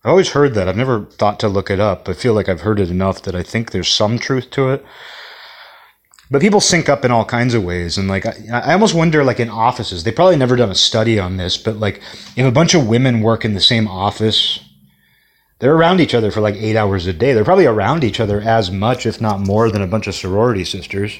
[0.04, 0.68] I've always heard that.
[0.68, 2.10] I've never thought to look it up.
[2.10, 4.84] I feel like I've heard it enough that I think there's some truth to it.
[6.30, 7.96] But people sync up in all kinds of ways.
[7.96, 11.18] And like I, I, almost wonder like in offices they probably never done a study
[11.18, 12.02] on this but like
[12.36, 14.60] if a bunch of women work in the same office
[15.58, 17.32] they're around each other for like eight hours a day.
[17.32, 20.64] They're probably around each other as much if not more than a bunch of sorority
[20.64, 21.18] sisters.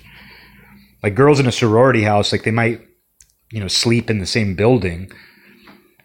[1.02, 2.82] Like girls in a sorority house like they might
[3.50, 5.10] you know sleep in the same building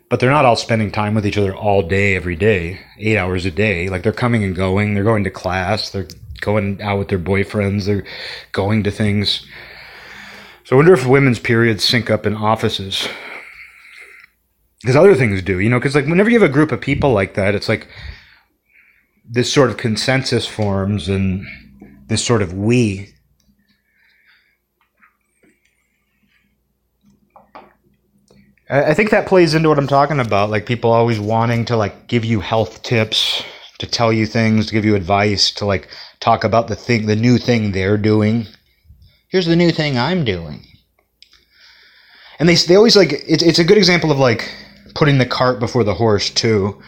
[0.10, 3.46] but they're not all spending time with each other all day every day eight hours
[3.46, 6.08] a day like they're coming and going they're going to class they're
[6.40, 8.06] going out with their boyfriends, they're
[8.52, 9.46] going to things.
[10.64, 13.08] So I wonder if women's periods sync up in offices.
[14.82, 17.12] Because other things do, you know, because like whenever you have a group of people
[17.12, 17.88] like that, it's like
[19.30, 21.46] this sort of consensus forms and
[22.08, 23.14] this sort of we.
[28.70, 30.52] I think that plays into what I'm talking about.
[30.52, 33.44] Like people always wanting to like give you health tips,
[33.80, 35.88] to tell you things, to give you advice, to like
[36.20, 38.46] talk about the thing, the new thing they're doing.
[39.30, 40.66] Here's the new thing I'm doing.
[42.38, 44.54] And they, they always like, it's, it's a good example of like
[44.94, 46.80] putting the cart before the horse too.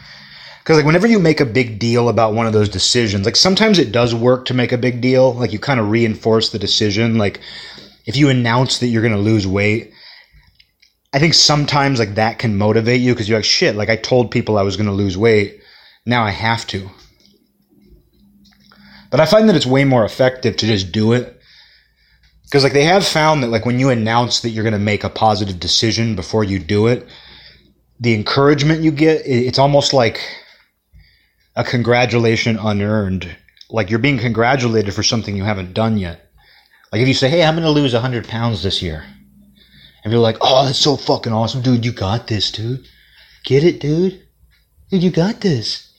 [0.60, 3.80] Because like whenever you make a big deal about one of those decisions, like sometimes
[3.80, 5.34] it does work to make a big deal.
[5.34, 7.17] Like you kind of reinforce the decision.
[7.17, 7.39] Like
[8.06, 9.94] if you announce that you're going to lose weight,
[11.13, 14.32] I think sometimes like that can motivate you because you're like, shit, like I told
[14.32, 15.62] people I was going to lose weight.
[16.06, 16.89] Now I have to.
[19.10, 21.38] But I find that it's way more effective to just do it.
[22.45, 25.04] Because like they have found that like when you announce that you're going to make
[25.04, 27.08] a positive decision before you do it,
[28.00, 30.19] the encouragement you get, it's almost like
[31.56, 33.36] a congratulation unearned.
[33.69, 36.30] Like you're being congratulated for something you haven't done yet.
[36.91, 39.06] Like if you say, "Hey, I'm going to lose 100 pounds this year,"
[40.04, 41.86] and you're like, "Oh, that's so fucking awesome, dude!
[41.86, 42.86] You got this, dude.
[43.44, 44.22] Get it, dude.
[44.90, 45.92] Dude, you got this."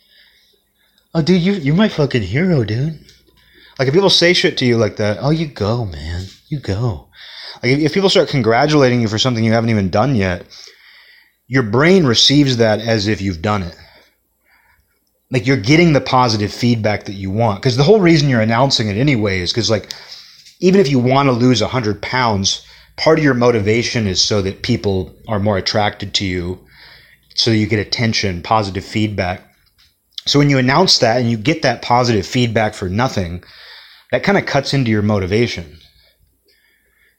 [1.15, 2.99] Oh, dude, you you're my fucking hero, dude.
[3.79, 7.09] Like if people say shit to you like that, oh, you go, man, you go.
[7.63, 10.47] Like if, if people start congratulating you for something you haven't even done yet,
[11.49, 13.77] your brain receives that as if you've done it.
[15.31, 17.61] Like you're getting the positive feedback that you want.
[17.61, 19.93] Because the whole reason you're announcing it anyway is because like
[20.61, 24.63] even if you want to lose 100 pounds, part of your motivation is so that
[24.63, 26.61] people are more attracted to you,
[27.35, 29.43] so you get attention, positive feedback.
[30.27, 33.43] So when you announce that and you get that positive feedback for nothing,
[34.11, 35.79] that kind of cuts into your motivation.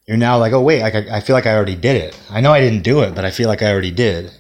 [0.08, 2.20] You're now like, oh wait, I, I feel like I already did it.
[2.30, 4.32] I know I didn't do it, but I feel like I already did.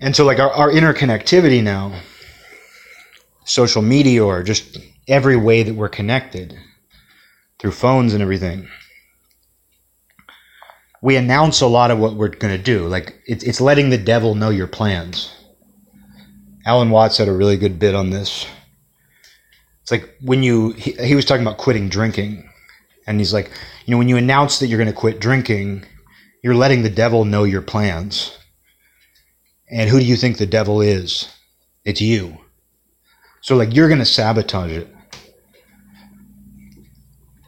[0.00, 2.00] And so like our, our interconnectivity now,
[3.44, 6.58] social media or just every way that we're connected
[7.58, 8.68] through phones and everything
[11.02, 12.86] we announce a lot of what we're going to do.
[12.86, 15.32] Like it's, it's letting the devil know your plans.
[16.64, 18.46] Alan Watts had a really good bit on this.
[19.82, 22.48] It's like when you, he, he was talking about quitting drinking.
[23.06, 23.52] And he's like,
[23.84, 25.84] you know, when you announce that you're going to quit drinking,
[26.42, 28.36] you're letting the devil know your plans.
[29.70, 31.32] And who do you think the devil is?
[31.84, 32.38] It's you.
[33.42, 34.95] So, like, you're going to sabotage it.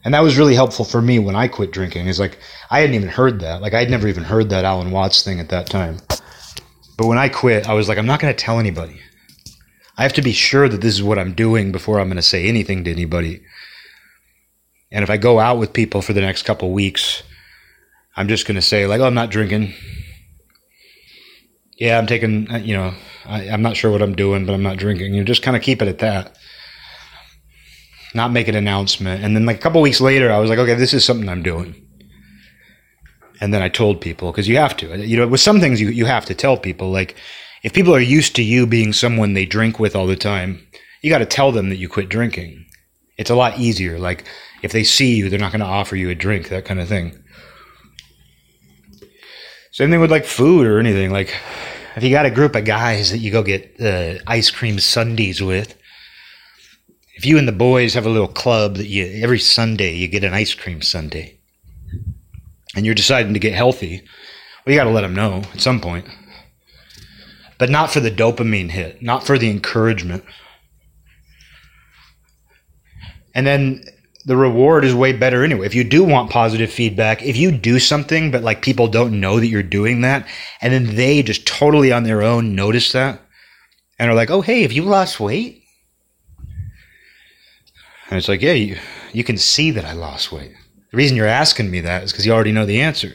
[0.05, 2.07] And that was really helpful for me when I quit drinking.
[2.07, 2.39] Is like,
[2.71, 3.61] I hadn't even heard that.
[3.61, 5.99] Like, I'd never even heard that Alan Watts thing at that time.
[6.97, 9.01] But when I quit, I was like, I'm not going to tell anybody.
[9.97, 12.23] I have to be sure that this is what I'm doing before I'm going to
[12.23, 13.43] say anything to anybody.
[14.91, 17.23] And if I go out with people for the next couple weeks,
[18.17, 19.75] I'm just going to say, like, oh, I'm not drinking.
[21.77, 24.63] Yeah, I'm taking, uh, you know, I, am not sure what I'm doing, but I'm
[24.63, 25.15] not drinking.
[25.15, 26.37] You know, just kind of keep it at that.
[28.15, 29.23] Not make an announcement.
[29.23, 31.43] And then, like, a couple weeks later, I was like, okay, this is something I'm
[31.43, 31.75] doing.
[33.41, 35.07] And then I told people, because you have to.
[35.07, 37.17] You know, with some things, you, you have to tell people, like,
[37.63, 40.67] if people are used to you being someone they drink with all the time,
[41.03, 42.67] you got to tell them that you quit drinking.
[43.17, 43.99] It's a lot easier.
[43.99, 44.25] Like
[44.63, 46.89] if they see you, they're not going to offer you a drink, that kind of
[46.89, 47.23] thing.
[49.73, 51.11] Same thing with like food or anything.
[51.11, 51.35] Like
[51.97, 55.43] if you got a group of guys that you go get uh, ice cream sundaes
[55.43, 55.77] with,
[57.19, 60.25] if you and the boys have a little club that you every Sunday you get
[60.25, 61.37] an ice cream sundae,
[62.75, 64.03] and you're deciding to get healthy,
[64.65, 66.07] well, you got to let them know at some point
[67.59, 70.25] but not for the dopamine hit, not for the encouragement.
[73.35, 73.83] And then
[74.25, 75.67] the reward is way better anyway.
[75.67, 79.41] If you do want positive feedback, if you do something, but like people don't know
[79.41, 80.27] that you're doing that,
[80.61, 83.21] and then they just totally on their own notice that
[83.99, 85.58] and are like, oh, hey, have you lost weight?
[88.09, 88.79] And it's like, yeah, you,
[89.13, 90.53] you can see that I lost weight.
[90.91, 93.15] The reason you're asking me that is because you already know the answer.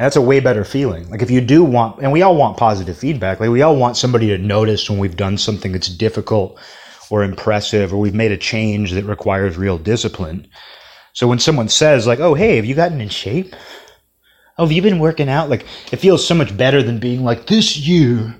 [0.00, 1.08] that's a way better feeling.
[1.10, 3.38] Like if you do want, and we all want positive feedback.
[3.38, 6.58] Like we all want somebody to notice when we've done something that's difficult
[7.10, 10.46] or impressive, or we've made a change that requires real discipline.
[11.12, 13.54] So when someone says like, "Oh, hey, have you gotten in shape?
[14.56, 17.46] Oh, have you been working out?" Like it feels so much better than being like,
[17.46, 18.34] "This year,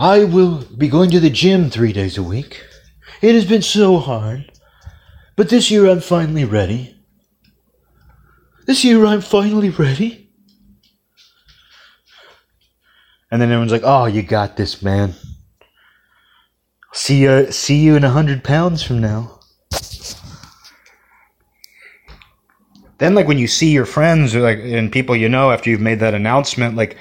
[0.00, 2.64] I will be going to the gym three days a week.
[3.20, 4.50] It has been so hard,
[5.36, 6.96] but this year I'm finally ready.
[8.66, 10.30] This year I'm finally ready."
[13.30, 15.16] And then everyone's like, "Oh, you got this, man.
[16.94, 19.40] See you, see you in a hundred pounds from now."
[22.96, 25.82] Then, like when you see your friends or like and people you know after you've
[25.82, 26.96] made that announcement, like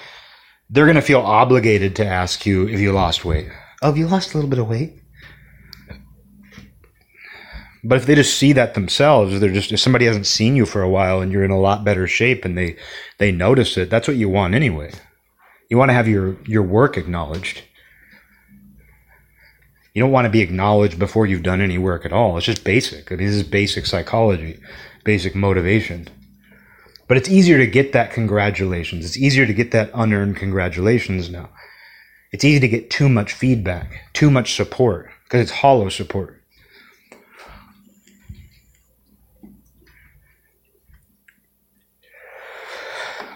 [0.70, 3.48] they're gonna feel obligated to ask you if you lost weight.
[3.82, 4.94] Oh, have you lost a little bit of weight?
[7.84, 10.82] But if they just see that themselves, they're just if somebody hasn't seen you for
[10.82, 12.76] a while and you're in a lot better shape and they
[13.18, 14.92] they notice it, that's what you want anyway.
[15.70, 17.62] You want to have your, your work acknowledged.
[19.94, 22.38] You don't want to be acknowledged before you've done any work at all.
[22.38, 23.12] It's just basic.
[23.12, 24.60] I mean, this is basic psychology,
[25.04, 26.08] basic motivation.
[27.10, 29.03] But it's easier to get that congratulations.
[29.03, 31.49] It's easier to get that unearned congratulations now.
[32.32, 36.39] It's easy to get too much feedback, too much support, because it's hollow support.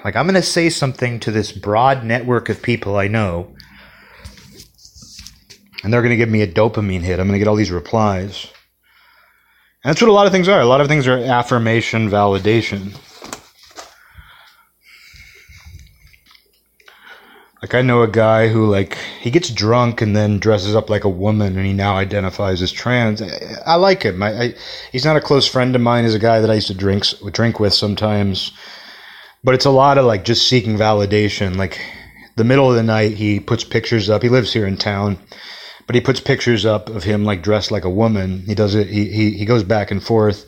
[0.05, 3.55] Like, I'm going to say something to this broad network of people I know,
[5.83, 7.19] and they're going to give me a dopamine hit.
[7.19, 8.51] I'm going to get all these replies.
[9.83, 10.61] And that's what a lot of things are.
[10.61, 12.95] A lot of things are affirmation, validation.
[17.63, 21.05] Like I know a guy who like he gets drunk and then dresses up like
[21.05, 23.21] a woman and he now identifies as trans.
[23.21, 23.29] I,
[23.65, 24.21] I like him.
[24.21, 24.53] I, I,
[24.91, 26.03] he's not a close friend of mine.
[26.03, 28.51] He's a guy that I used to drink drink with sometimes
[29.43, 31.55] but it's a lot of like just seeking validation.
[31.55, 31.79] Like
[32.35, 34.23] the middle of the night, he puts pictures up.
[34.23, 35.17] He lives here in town,
[35.85, 38.43] but he puts pictures up of him like dressed like a woman.
[38.45, 38.87] He does it.
[38.87, 40.45] He he, he goes back and forth,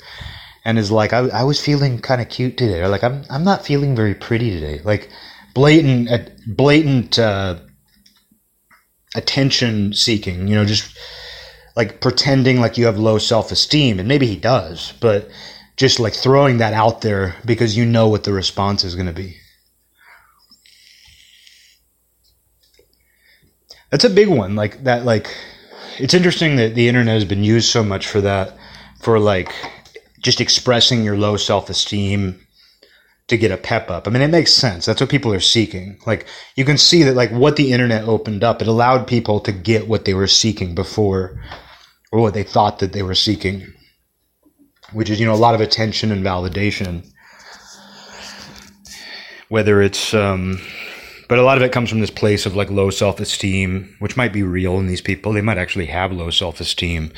[0.64, 3.44] and is like, I, I was feeling kind of cute today, or like I'm I'm
[3.44, 4.82] not feeling very pretty today.
[4.84, 5.10] Like
[5.56, 7.56] blatant blatant uh,
[9.16, 10.48] attention seeking.
[10.48, 10.96] You know, just
[11.76, 15.28] like pretending like you have low self esteem, and maybe he does, but
[15.78, 19.14] just like throwing that out there because you know what the response is going to
[19.14, 19.38] be.
[23.90, 24.56] That's a big one.
[24.56, 25.34] Like that, like,
[25.98, 28.58] it's interesting that the internet has been used so much for that,
[29.02, 29.54] for like
[30.22, 32.45] just expressing your low self esteem
[33.28, 34.08] to get a pep up.
[34.08, 34.86] I mean, it makes sense.
[34.86, 35.98] That's what people are seeking.
[36.06, 39.52] Like, you can see that, like, what the internet opened up, it allowed people to
[39.52, 41.42] get what they were seeking before,
[42.12, 43.74] or what they thought that they were seeking
[44.94, 47.06] which is you know a lot of attention and validation.
[49.50, 50.60] Whether it's, um,
[51.30, 54.18] but a lot of it comes from this place of like low self esteem, which
[54.18, 55.34] might be real in these people.
[55.34, 57.12] They might actually have low self esteem.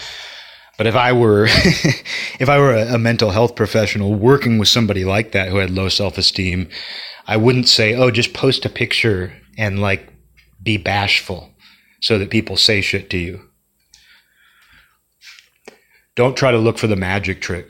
[0.78, 5.04] But if I were, if I were a, a mental health professional working with somebody
[5.04, 6.70] like that who had low self esteem,
[7.26, 10.08] I wouldn't say, "Oh, just post a picture and like
[10.62, 11.52] be bashful,"
[12.02, 13.42] so that people say shit to you.
[16.16, 17.68] Don't try to look for the magic trick.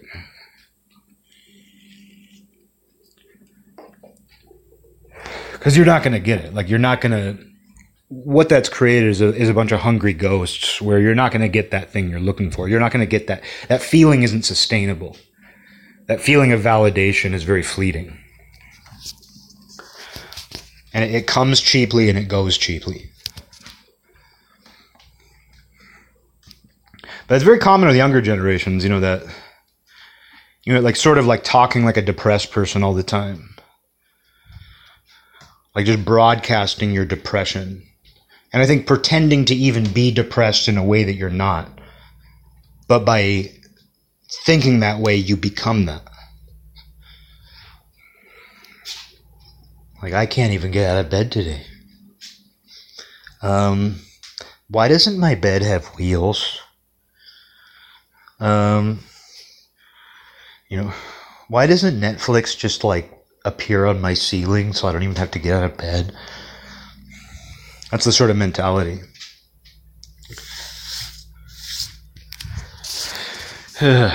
[5.51, 6.53] Because you're not going to get it.
[6.53, 7.43] Like, you're not going to.
[8.09, 11.41] What that's created is a, is a bunch of hungry ghosts where you're not going
[11.41, 12.69] to get that thing you're looking for.
[12.69, 13.43] You're not going to get that.
[13.67, 15.17] That feeling isn't sustainable.
[16.07, 18.17] That feeling of validation is very fleeting.
[20.93, 23.09] And it, it comes cheaply and it goes cheaply.
[27.27, 29.23] But it's very common with younger generations, you know, that,
[30.63, 33.55] you know, like sort of like talking like a depressed person all the time.
[35.75, 37.83] Like just broadcasting your depression.
[38.53, 41.69] And I think pretending to even be depressed in a way that you're not.
[42.87, 43.51] But by
[44.45, 46.01] thinking that way, you become that.
[50.01, 51.65] Like, I can't even get out of bed today.
[53.41, 53.99] Um,
[54.69, 56.59] why doesn't my bed have wheels?
[58.39, 58.99] Um,
[60.69, 60.93] you know,
[61.47, 63.11] why doesn't Netflix just like
[63.45, 66.13] appear on my ceiling so I don't even have to get out of bed?
[67.91, 68.99] That's the sort of mentality.
[73.79, 74.13] I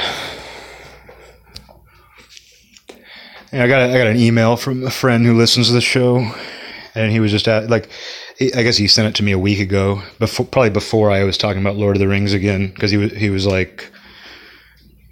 [3.52, 6.32] got a, I got an email from a friend who listens to the show,
[6.94, 7.88] and he was just at like,
[8.40, 11.38] I guess he sent it to me a week ago, before probably before I was
[11.38, 13.90] talking about Lord of the Rings again, because he was he was like,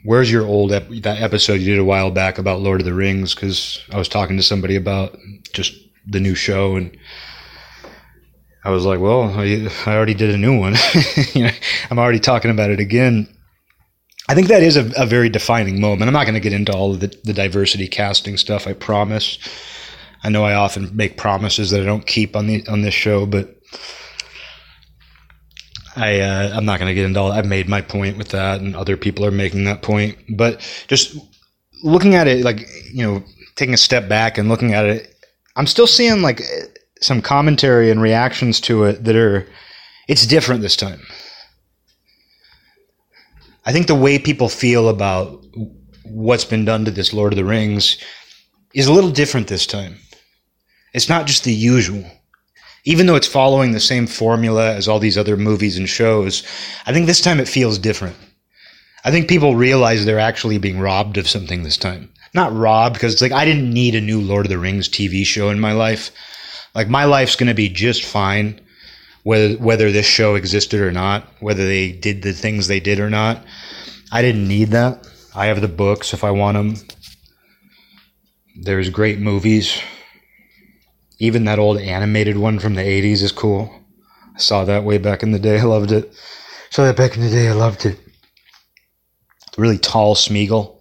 [0.05, 2.95] "Where's your old ep- that episode you did a while back about Lord of the
[2.95, 5.17] Rings?" Because I was talking to somebody about
[5.53, 5.75] just
[6.07, 6.97] the new show, and
[8.65, 10.75] I was like, "Well, I, already did a new one.
[11.35, 11.51] you know,
[11.91, 13.29] I'm already talking about it again."
[14.29, 16.09] I think that is a, a very defining moment.
[16.09, 18.67] I'm not going to get into all of the, the diversity casting stuff.
[18.67, 19.39] I promise.
[20.23, 23.27] I know I often make promises that I don't keep on the on this show,
[23.27, 23.57] but
[25.97, 27.33] I uh, I'm not going to get into all.
[27.33, 30.19] I've made my point with that, and other people are making that point.
[30.29, 31.17] But just
[31.83, 33.25] looking at it, like you know,
[33.57, 35.15] taking a step back and looking at it,
[35.57, 36.43] I'm still seeing like
[37.01, 39.47] some commentary and reactions to it that are.
[40.09, 41.01] It's different this time.
[43.65, 45.45] I think the way people feel about
[46.05, 47.97] what's been done to this Lord of the Rings
[48.75, 49.97] is a little different this time.
[50.93, 52.05] It's not just the usual.
[52.85, 56.43] Even though it's following the same formula as all these other movies and shows,
[56.87, 58.17] I think this time it feels different.
[59.05, 62.11] I think people realize they're actually being robbed of something this time.
[62.35, 65.25] Not robbed, because it's like I didn't need a new Lord of the Rings TV
[65.25, 66.11] show in my life.
[66.75, 68.61] Like my life's going to be just fine
[69.23, 73.11] whether whether this show existed or not, whether they did the things they did or
[73.11, 73.45] not.
[74.13, 75.07] I didn't need that.
[75.35, 76.77] I have the books if I want them.
[78.57, 79.81] There's great movies.
[81.19, 83.73] Even that old animated one from the 80s is cool.
[84.35, 85.59] I saw that way back in the day.
[85.61, 86.13] I loved it.
[86.71, 87.49] Saw that back in the day.
[87.49, 87.99] I loved it.
[89.59, 90.79] Really tall Smeagol.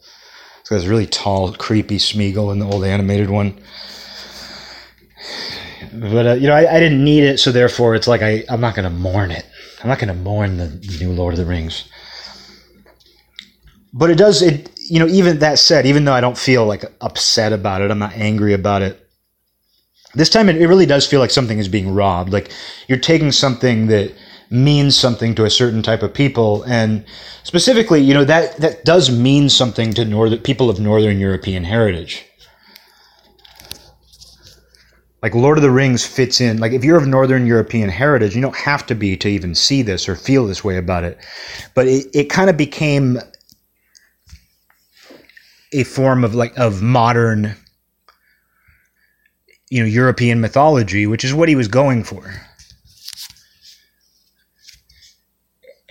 [0.64, 3.60] So this really tall, creepy Smeagol in the old animated one
[5.94, 8.62] but uh, you know, I, I, didn't need it, so therefore, it's like I I'm
[8.62, 9.46] not going to mourn it.
[9.82, 10.68] I'm not going to mourn the,
[11.00, 11.90] new Lord of the Rings.
[13.94, 14.70] But it does it.
[14.90, 18.00] You know, even that said, even though I don't feel like upset about it, I'm
[18.00, 19.08] not angry about it.
[20.16, 22.34] This time, it, it really does feel like something is being robbed.
[22.34, 22.52] Like
[22.88, 24.14] you're taking something that
[24.50, 27.06] means something to a certain type of people, and
[27.44, 32.29] specifically, you know that that does mean something to northern people of Northern European heritage
[35.22, 36.60] like Lord of the Rings fits in.
[36.60, 39.82] Like if you're of Northern European heritage, you don't have to be to even see
[39.82, 41.18] this or feel this way about it.
[41.76, 43.20] But it, it kind of became
[45.74, 47.56] a form of like of modern
[49.70, 52.34] you know European mythology, which is what he was going for.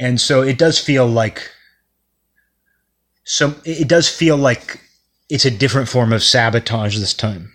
[0.01, 1.51] And so it does feel like
[3.25, 4.81] so it does feel like
[5.29, 7.53] it's a different form of sabotage this time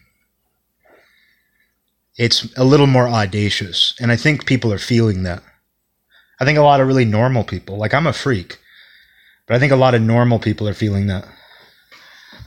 [2.17, 3.95] it's a little more audacious.
[3.99, 5.43] And I think people are feeling that.
[6.39, 8.59] I think a lot of really normal people, like I'm a freak,
[9.47, 11.25] but I think a lot of normal people are feeling that.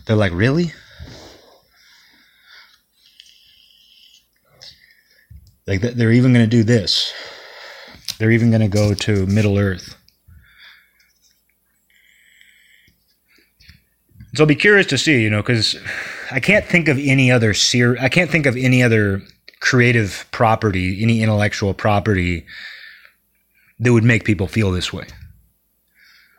[0.07, 0.73] They're like, really?
[5.67, 7.12] Like they're even going to do this.
[8.19, 9.97] They're even going to go to Middle Earth.
[14.35, 15.77] So I'll be curious to see, you know, because
[16.31, 19.23] I can't think of any other ser- I can't think of any other
[19.67, 22.47] creative property, any intellectual property
[23.81, 25.05] that would make people feel this way.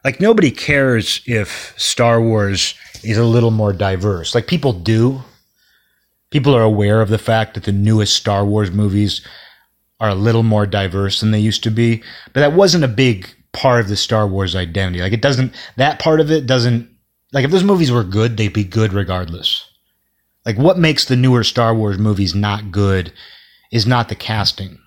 [0.06, 2.74] Like nobody cares if Star Wars
[3.04, 4.34] is a little more diverse.
[4.34, 5.22] Like people do.
[6.30, 9.22] People are aware of the fact that the newest Star Wars movies
[10.00, 12.02] are a little more diverse than they used to be,
[12.34, 15.02] but that wasn't a big part of the Star Wars identity.
[15.02, 16.90] Like it doesn't that part of it doesn't
[17.34, 19.66] like if those movies were good, they'd be good regardless.
[20.48, 23.12] Like what makes the newer Star Wars movies not good
[23.70, 24.80] is not the casting.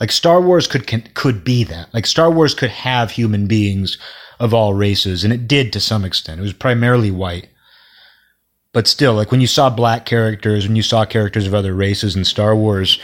[0.00, 1.92] Like Star Wars could can, could be that.
[1.92, 3.98] Like Star Wars could have human beings
[4.40, 6.40] of all races and it did to some extent.
[6.40, 7.48] It was primarily white.
[8.72, 12.16] But still, like when you saw black characters, when you saw characters of other races
[12.16, 12.98] in Star Wars,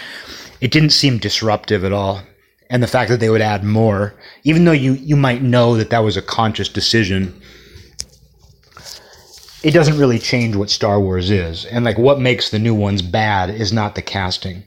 [0.62, 2.22] it didn't seem disruptive at all.
[2.70, 5.90] And the fact that they would add more, even though you, you might know that
[5.90, 7.38] that was a conscious decision,
[9.62, 11.64] it doesn't really change what Star Wars is.
[11.66, 14.66] And like what makes the new ones bad is not the casting.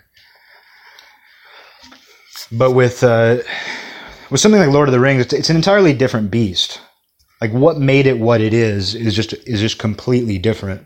[2.51, 3.37] But with uh,
[4.29, 6.79] with something like Lord of the Rings, it's, it's an entirely different beast.
[7.41, 10.85] Like what made it what it is is just is just completely different.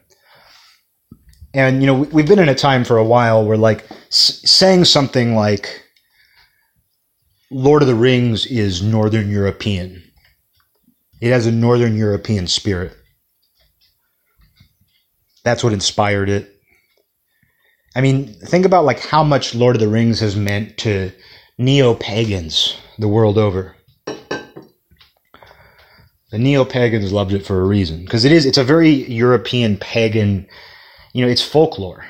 [1.54, 4.86] And you know we've been in a time for a while where like s- saying
[4.86, 5.84] something like
[7.52, 10.04] Lord of the Rings is Northern European.
[11.20, 12.96] It has a Northern European spirit
[15.48, 16.54] that's what inspired it.
[17.96, 21.12] I mean, think about like how much Lord of the Rings has meant to
[21.58, 23.76] neo pagans the world over.
[26.30, 28.46] The neo pagans loved it for a reason because it is.
[28.46, 30.48] It's a very European pagan.
[31.14, 32.06] You know, it's folklore.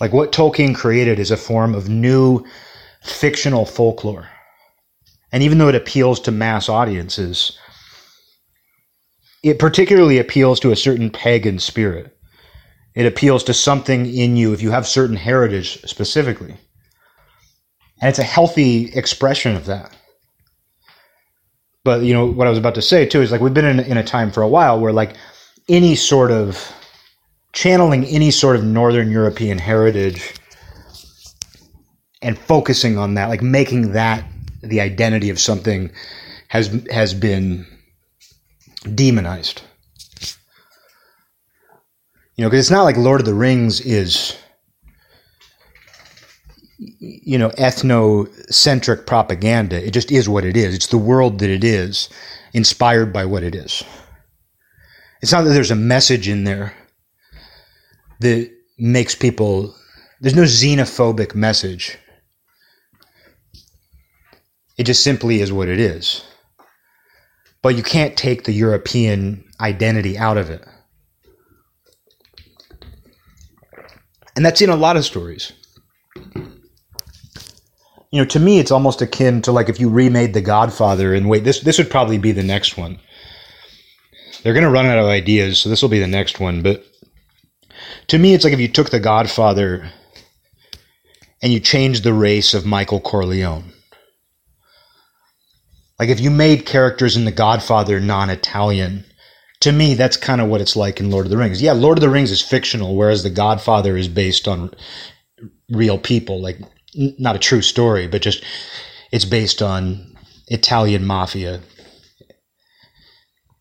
[0.00, 2.44] Like what Tolkien created is a form of new
[3.02, 4.28] fictional folklore.
[5.30, 7.56] And even though it appeals to mass audiences,
[9.42, 12.16] it particularly appeals to a certain pagan spirit.
[12.94, 16.56] It appeals to something in you if you have certain heritage specifically.
[18.00, 19.96] And it's a healthy expression of that.
[21.84, 23.80] But, you know, what I was about to say too is like we've been in,
[23.80, 25.14] in a time for a while where like
[25.68, 26.72] any sort of
[27.52, 30.34] channeling any sort of Northern European heritage
[32.22, 34.24] and focusing on that, like making that
[34.62, 35.90] the identity of something
[36.48, 37.66] has has been
[38.94, 39.62] demonized.
[42.42, 44.36] You know, because it's not like Lord of the Rings is,
[46.76, 49.86] you know, ethnocentric propaganda.
[49.86, 50.74] It just is what it is.
[50.74, 52.08] It's the world that it is,
[52.52, 53.84] inspired by what it is.
[55.20, 56.74] It's not that there's a message in there
[58.18, 59.76] that makes people,
[60.20, 61.96] there's no xenophobic message.
[64.76, 66.24] It just simply is what it is.
[67.62, 70.66] But you can't take the European identity out of it.
[74.36, 75.52] And that's in a lot of stories.
[78.12, 81.28] You know, to me, it's almost akin to like if you remade The Godfather and
[81.28, 82.98] wait, this this would probably be the next one.
[84.42, 86.62] They're going to run out of ideas, so this will be the next one.
[86.62, 86.84] But
[88.08, 89.90] to me, it's like if you took The Godfather
[91.42, 93.72] and you changed the race of Michael Corleone.
[95.98, 99.04] Like if you made characters in The Godfather non Italian,
[99.62, 101.62] to me, that's kind of what it's like in Lord of the Rings.
[101.62, 104.74] Yeah, Lord of the Rings is fictional, whereas The Godfather is based on
[105.70, 106.40] real people.
[106.40, 106.58] Like,
[106.98, 108.44] n- not a true story, but just
[109.12, 110.16] it's based on
[110.48, 111.60] Italian mafia.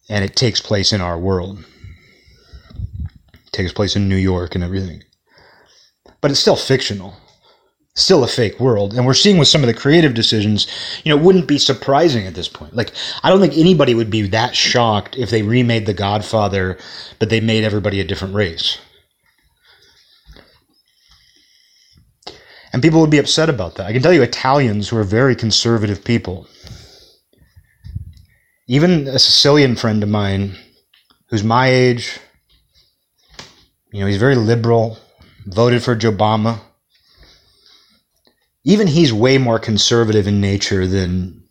[0.09, 1.63] And it takes place in our world.
[3.33, 5.03] It takes place in New York and everything.
[6.19, 7.15] But it's still fictional
[7.93, 8.93] still a fake world.
[8.93, 10.67] And we're seeing with some of the creative decisions,
[11.03, 12.75] you know, it wouldn't be surprising at this point.
[12.75, 12.91] Like,
[13.23, 16.77] I don't think anybody would be that shocked if they remade The Godfather,
[17.19, 18.77] but they made everybody a different race.
[22.73, 23.87] And people would be upset about that.
[23.87, 26.47] I can tell you, Italians who are very conservative people,
[28.67, 30.55] even a Sicilian friend of mine
[31.27, 32.19] who's my age,
[33.91, 34.97] you know, he's very liberal,
[35.45, 36.61] voted for Obama
[38.63, 41.43] even he's way more conservative in nature than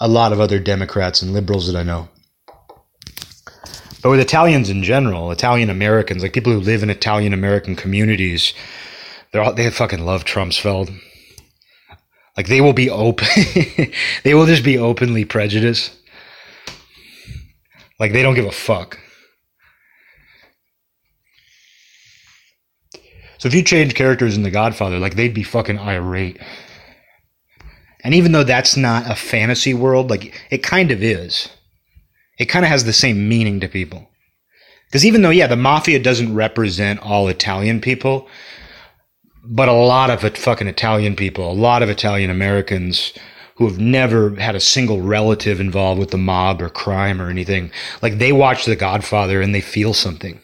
[0.00, 2.08] a lot of other Democrats and liberals that I know.
[4.02, 8.54] But with Italians in general, Italian Americans, like people who live in Italian American communities,
[9.32, 10.96] they're all, they fucking love Trumpsfeld.
[12.36, 13.26] Like they will be open,
[14.22, 15.92] they will just be openly prejudiced.
[17.98, 18.98] Like they don't give a fuck.
[23.38, 26.38] So if you change characters in The Godfather, like they'd be fucking irate.
[28.04, 31.48] And even though that's not a fantasy world, like it kind of is.
[32.38, 34.08] It kind of has the same meaning to people.
[34.86, 38.28] Because even though, yeah, the mafia doesn't represent all Italian people,
[39.44, 43.12] but a lot of it fucking Italian people, a lot of Italian Americans
[43.56, 47.70] who have never had a single relative involved with the mob or crime or anything,
[48.02, 50.40] like they watch The Godfather and they feel something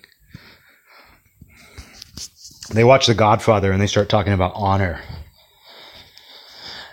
[2.70, 5.00] they watch The Godfather and they start talking about honor.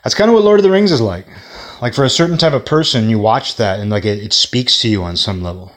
[0.03, 1.25] That's kind of what Lord of the Rings is like.
[1.81, 4.79] Like for a certain type of person, you watch that and like it, it speaks
[4.81, 5.71] to you on some level.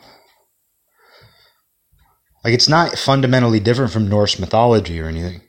[2.42, 5.40] Like it's not fundamentally different from Norse mythology or anything.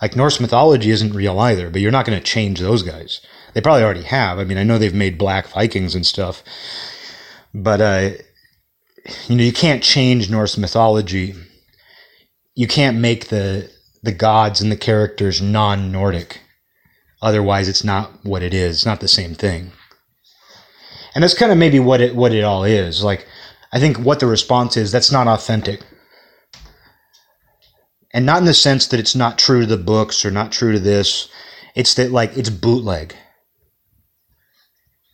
[0.00, 3.20] Like Norse mythology isn't real either, but you're not going to change those guys.
[3.54, 4.38] They probably already have.
[4.38, 6.42] I mean, I know they've made black Vikings and stuff,
[7.54, 8.10] but uh,
[9.28, 11.34] you know, you can't change Norse mythology.
[12.54, 13.70] You can't make the
[14.02, 16.40] the gods and the characters non Nordic.
[17.20, 18.76] Otherwise, it's not what it is.
[18.76, 19.70] It's not the same thing.
[21.14, 23.04] And that's kind of maybe what it what it all is.
[23.04, 23.26] Like,
[23.72, 25.82] I think what the response is that's not authentic,
[28.12, 30.72] and not in the sense that it's not true to the books or not true
[30.72, 31.28] to this.
[31.74, 33.14] It's that like it's bootleg.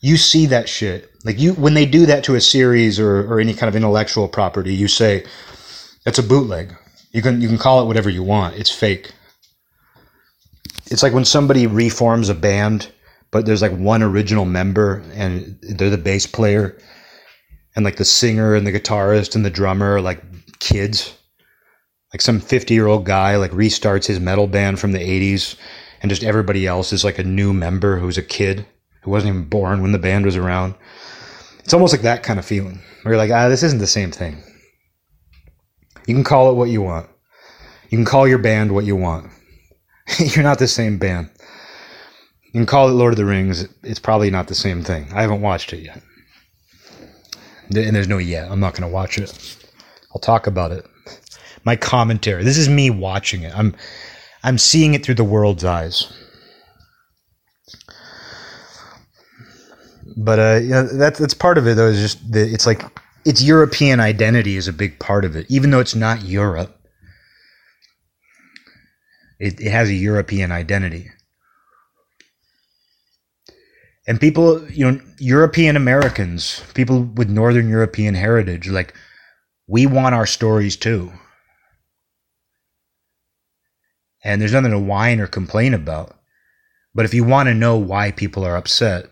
[0.01, 1.11] You see that shit.
[1.25, 4.29] Like you when they do that to a series or, or any kind of intellectual
[4.29, 5.27] property, you say
[6.05, 6.75] that's a bootleg.
[7.13, 8.57] You can you can call it whatever you want.
[8.57, 9.13] It's fake.
[10.91, 12.91] It's like when somebody reforms a band,
[13.31, 16.79] but there's like one original member and they're the bass player
[17.77, 20.23] and like the singer and the guitarist and the drummer are like
[20.61, 21.15] kids.
[22.13, 25.57] Like some 50-year-old guy like restarts his metal band from the 80s
[26.01, 28.67] and just everybody else is like a new member who's a kid
[29.03, 30.75] who wasn't even born when the band was around
[31.61, 34.11] It's almost like that kind of feeling where you're like, ah, this isn't the same
[34.11, 34.43] thing.
[36.09, 37.07] You can call it what you want.
[37.91, 39.31] You can call your band what you want.
[40.19, 41.29] you're not the same band.
[42.47, 43.69] You can call it Lord of the Rings.
[43.83, 45.07] It's probably not the same thing.
[45.13, 46.03] I haven't watched it yet.
[47.77, 48.51] And there's no yet.
[48.51, 49.59] I'm not going to watch it.
[50.15, 50.87] I'll talk about it.
[51.65, 52.43] My commentary.
[52.43, 53.53] This is me watching it.
[53.55, 53.77] I'm
[54.43, 56.11] I'm seeing it through the world's eyes.
[60.17, 61.89] But uh, you know, that's that's part of it though.
[61.89, 62.83] Is just the, it's like
[63.29, 66.75] its European identity is a big part of it, even though it's not Europe.
[69.39, 71.11] It, it has a European identity.
[74.07, 78.95] And people, you know, European Americans, people with Northern European heritage, like,
[79.67, 81.13] we want our stories too.
[84.25, 86.19] And there's nothing to whine or complain about.
[86.95, 89.05] But if you want to know why people are upset,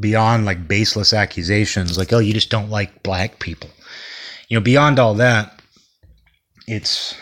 [0.00, 3.70] beyond like baseless accusations, like, oh, you just don't like black people,
[4.48, 5.60] you know, beyond all that,
[6.66, 7.14] it's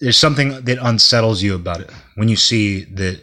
[0.00, 3.20] there's something that unsettles you about it when you see that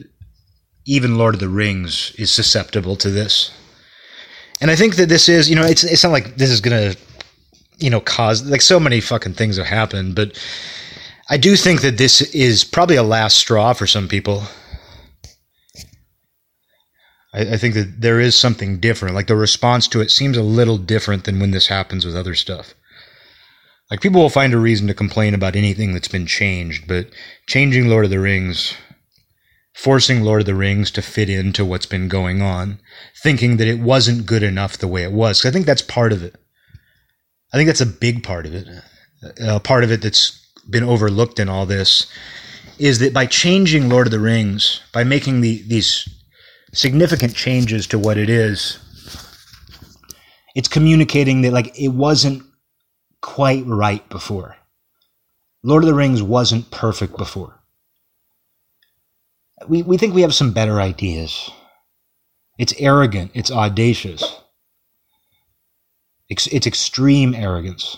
[0.85, 3.51] even Lord of the Rings is susceptible to this.
[4.61, 6.95] And I think that this is, you know, it's it's not like this is gonna,
[7.77, 10.39] you know, cause like so many fucking things have happened, but
[11.29, 14.43] I do think that this is probably a last straw for some people.
[17.33, 19.15] I, I think that there is something different.
[19.15, 22.35] Like the response to it seems a little different than when this happens with other
[22.35, 22.73] stuff.
[23.89, 27.07] Like people will find a reason to complain about anything that's been changed, but
[27.47, 28.75] changing Lord of the Rings,
[29.73, 32.79] forcing Lord of the Rings to fit into what's been going on,
[33.23, 35.43] thinking that it wasn't good enough the way it was.
[35.43, 36.35] I think that's part of it.
[37.51, 38.67] I think that's a big part of it.
[39.41, 42.05] A part of it that's been overlooked in all this
[42.77, 46.07] is that by changing Lord of the Rings, by making the, these
[46.71, 48.79] significant changes to what it is,
[50.55, 52.43] it's communicating that like it wasn't
[53.21, 54.55] quite right before.
[55.63, 57.59] Lord of the Rings wasn't perfect before.
[59.67, 61.49] We, we think we have some better ideas.
[62.57, 64.23] It's arrogant, it's audacious,
[66.29, 67.97] it's, it's extreme arrogance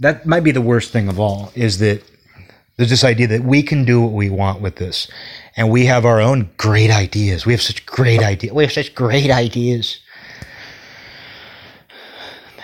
[0.00, 2.02] that might be the worst thing of all is that
[2.76, 5.08] there's this idea that we can do what we want with this.
[5.56, 7.46] And we have our own great ideas.
[7.46, 10.00] We have such great ideas we have such great ideas.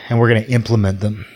[0.08, 1.26] And we're going to implement them.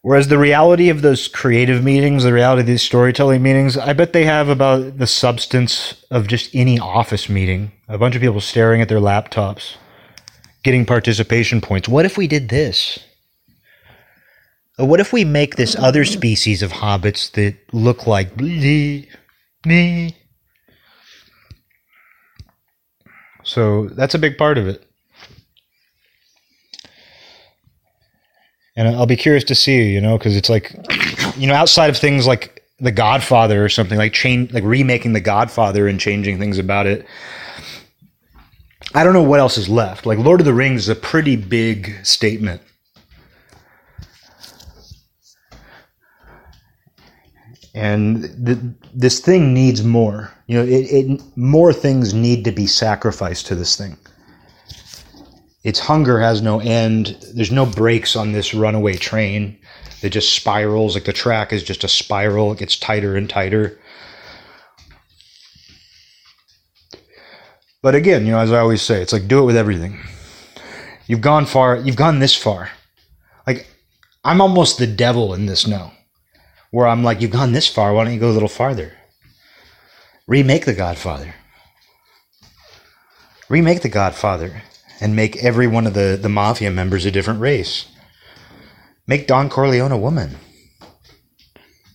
[0.00, 4.12] Whereas the reality of those creative meetings the reality of these storytelling meetings i bet
[4.12, 7.70] they have about the substance of just any office meeting.
[7.86, 9.76] A bunch of people staring at their laptops
[10.64, 11.88] getting participation points.
[11.88, 12.98] What if we did this
[14.76, 19.06] what if we make this other species of hobbits that look like me?
[23.44, 24.86] So that's a big part of it.
[28.74, 30.74] And I'll be curious to see, you know, because it's like,
[31.36, 35.20] you know, outside of things like The Godfather or something like change, like remaking The
[35.20, 37.06] Godfather and changing things about it.
[38.94, 40.06] I don't know what else is left.
[40.06, 42.62] Like Lord of the Rings is a pretty big statement
[47.74, 50.30] and the, this thing needs more.
[50.46, 53.96] You know, it, it more things need to be sacrificed to this thing.
[55.64, 57.16] Its hunger has no end.
[57.34, 59.56] There's no brakes on this runaway train
[60.02, 60.94] that just spirals.
[60.94, 62.52] Like the track is just a spiral.
[62.52, 63.78] It gets tighter and tighter.
[67.80, 69.98] But again, you know, as I always say, it's like do it with everything.
[71.06, 71.76] You've gone far.
[71.76, 72.70] You've gone this far.
[73.46, 73.66] Like
[74.24, 75.92] I'm almost the devil in this now
[76.72, 78.94] where I'm like, you've gone this far, why don't you go a little farther?
[80.26, 81.34] Remake The Godfather.
[83.48, 84.62] Remake The Godfather
[85.00, 87.86] and make every one of the, the mafia members a different race.
[89.06, 90.36] Make Don Corleone a woman.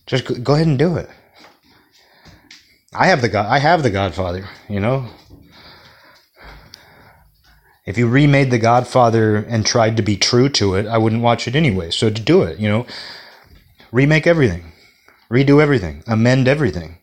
[0.06, 1.10] Just go ahead and do it.
[2.94, 5.08] I have the God I have the Godfather, you know.
[7.84, 11.48] If you remade The Godfather and tried to be true to it, I wouldn't watch
[11.48, 11.90] it anyway.
[11.90, 12.86] So to do it, you know,
[13.92, 14.72] remake everything,
[15.30, 16.98] redo everything, amend everything.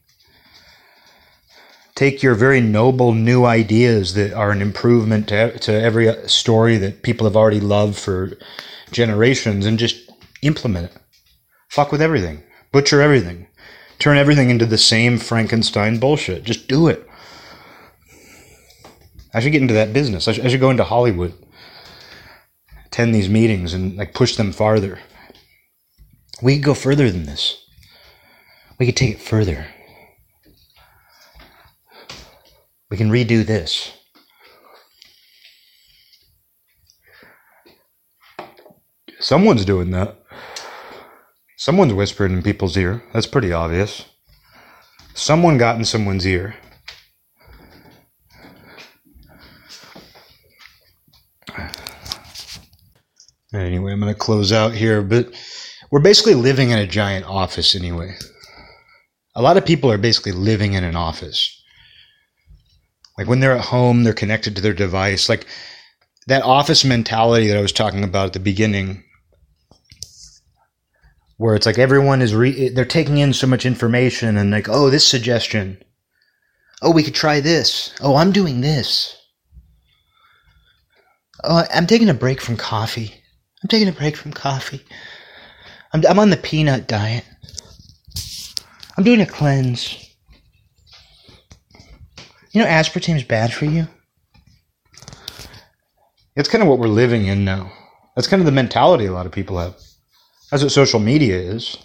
[1.95, 7.03] Take your very noble new ideas that are an improvement to, to every story that
[7.03, 8.33] people have already loved for
[8.91, 10.11] generations and just
[10.41, 10.97] implement it.
[11.69, 13.47] Fuck with everything, butcher everything,
[13.97, 16.43] turn everything into the same Frankenstein bullshit.
[16.43, 17.07] Just do it.
[19.33, 20.27] I should get into that business.
[20.27, 21.33] I should, I should go into Hollywood,
[22.85, 24.99] attend these meetings, and like push them farther.
[26.41, 27.65] We could go further than this.
[28.77, 29.67] We could take it further.
[32.89, 33.91] We can redo this.
[39.19, 40.19] Someone's doing that.
[41.57, 43.03] Someone's whispering in people's ear.
[43.11, 44.05] That's pretty obvious.
[45.15, 46.55] Someone got in someone's ear.
[53.53, 55.33] Anyway, I'm going to close out here, but
[55.95, 58.13] we're basically living in a giant office anyway.
[59.33, 61.63] A lot of people are basically living in an office.
[63.17, 65.29] Like when they're at home, they're connected to their device.
[65.29, 65.47] Like
[66.27, 69.05] that office mentality that I was talking about at the beginning,
[71.37, 74.89] where it's like everyone is re- they're taking in so much information and like, oh,
[74.89, 75.81] this suggestion.
[76.81, 77.95] Oh, we could try this.
[78.01, 79.15] Oh, I'm doing this.
[81.41, 83.13] Oh, I'm taking a break from coffee.
[83.63, 84.83] I'm taking a break from coffee.
[85.95, 87.23] I'm, I'm on the peanut diet.
[88.97, 90.13] I'm doing a cleanse.
[92.51, 93.87] You know, aspartame is bad for you.
[96.35, 97.71] It's kind of what we're living in now.
[98.13, 99.77] That's kind of the mentality a lot of people have.
[100.51, 101.77] That's what social media is.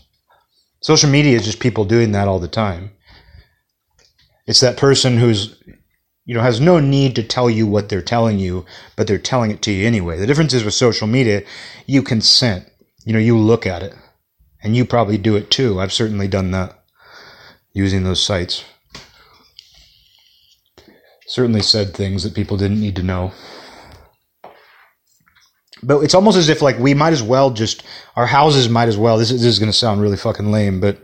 [0.81, 2.91] Social media is just people doing that all the time.
[4.49, 5.57] It's that person who's,
[6.25, 9.53] you know, has no need to tell you what they're telling you, but they're telling
[9.53, 10.19] it to you anyway.
[10.19, 11.45] The difference is with social media,
[11.87, 12.70] you consent.
[13.05, 13.95] You know, you look at it.
[14.63, 15.81] And you probably do it too.
[15.81, 16.85] I've certainly done that
[17.73, 18.65] using those sites.
[21.27, 23.33] Certainly said things that people didn't need to know.
[25.83, 27.85] But it's almost as if like we might as well just
[28.17, 29.17] our houses might as well.
[29.17, 30.99] This is, this is going to sound really fucking lame, but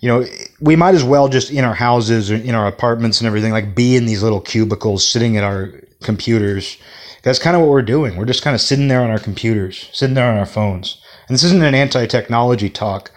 [0.00, 0.24] you know
[0.60, 3.76] we might as well just in our houses or in our apartments and everything like
[3.76, 6.78] be in these little cubicles sitting at our computers.
[7.22, 8.16] That's kind of what we're doing.
[8.16, 11.00] We're just kind of sitting there on our computers, sitting there on our phones.
[11.28, 13.10] And this isn't an anti-technology talk.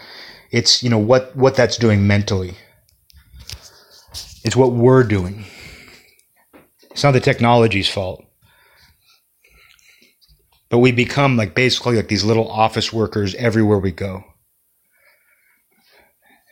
[0.51, 2.55] It's you know what what that's doing mentally.
[4.43, 5.45] It's what we're doing.
[6.91, 8.23] It's not the technology's fault.
[10.69, 14.23] But we become like basically like these little office workers everywhere we go.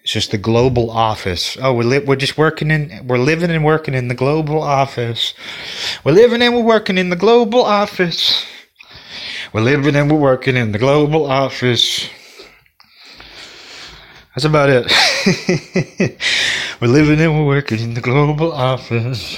[0.03, 1.55] It's just the global office.
[1.61, 5.33] Oh, we're li- we're just working in we're living and working in the global office.
[6.03, 8.45] We're living and we're working in the global office.
[9.53, 12.09] We're living and we're working in the global office.
[14.33, 14.91] That's about it.
[16.81, 19.37] we're living and we're working in the global office.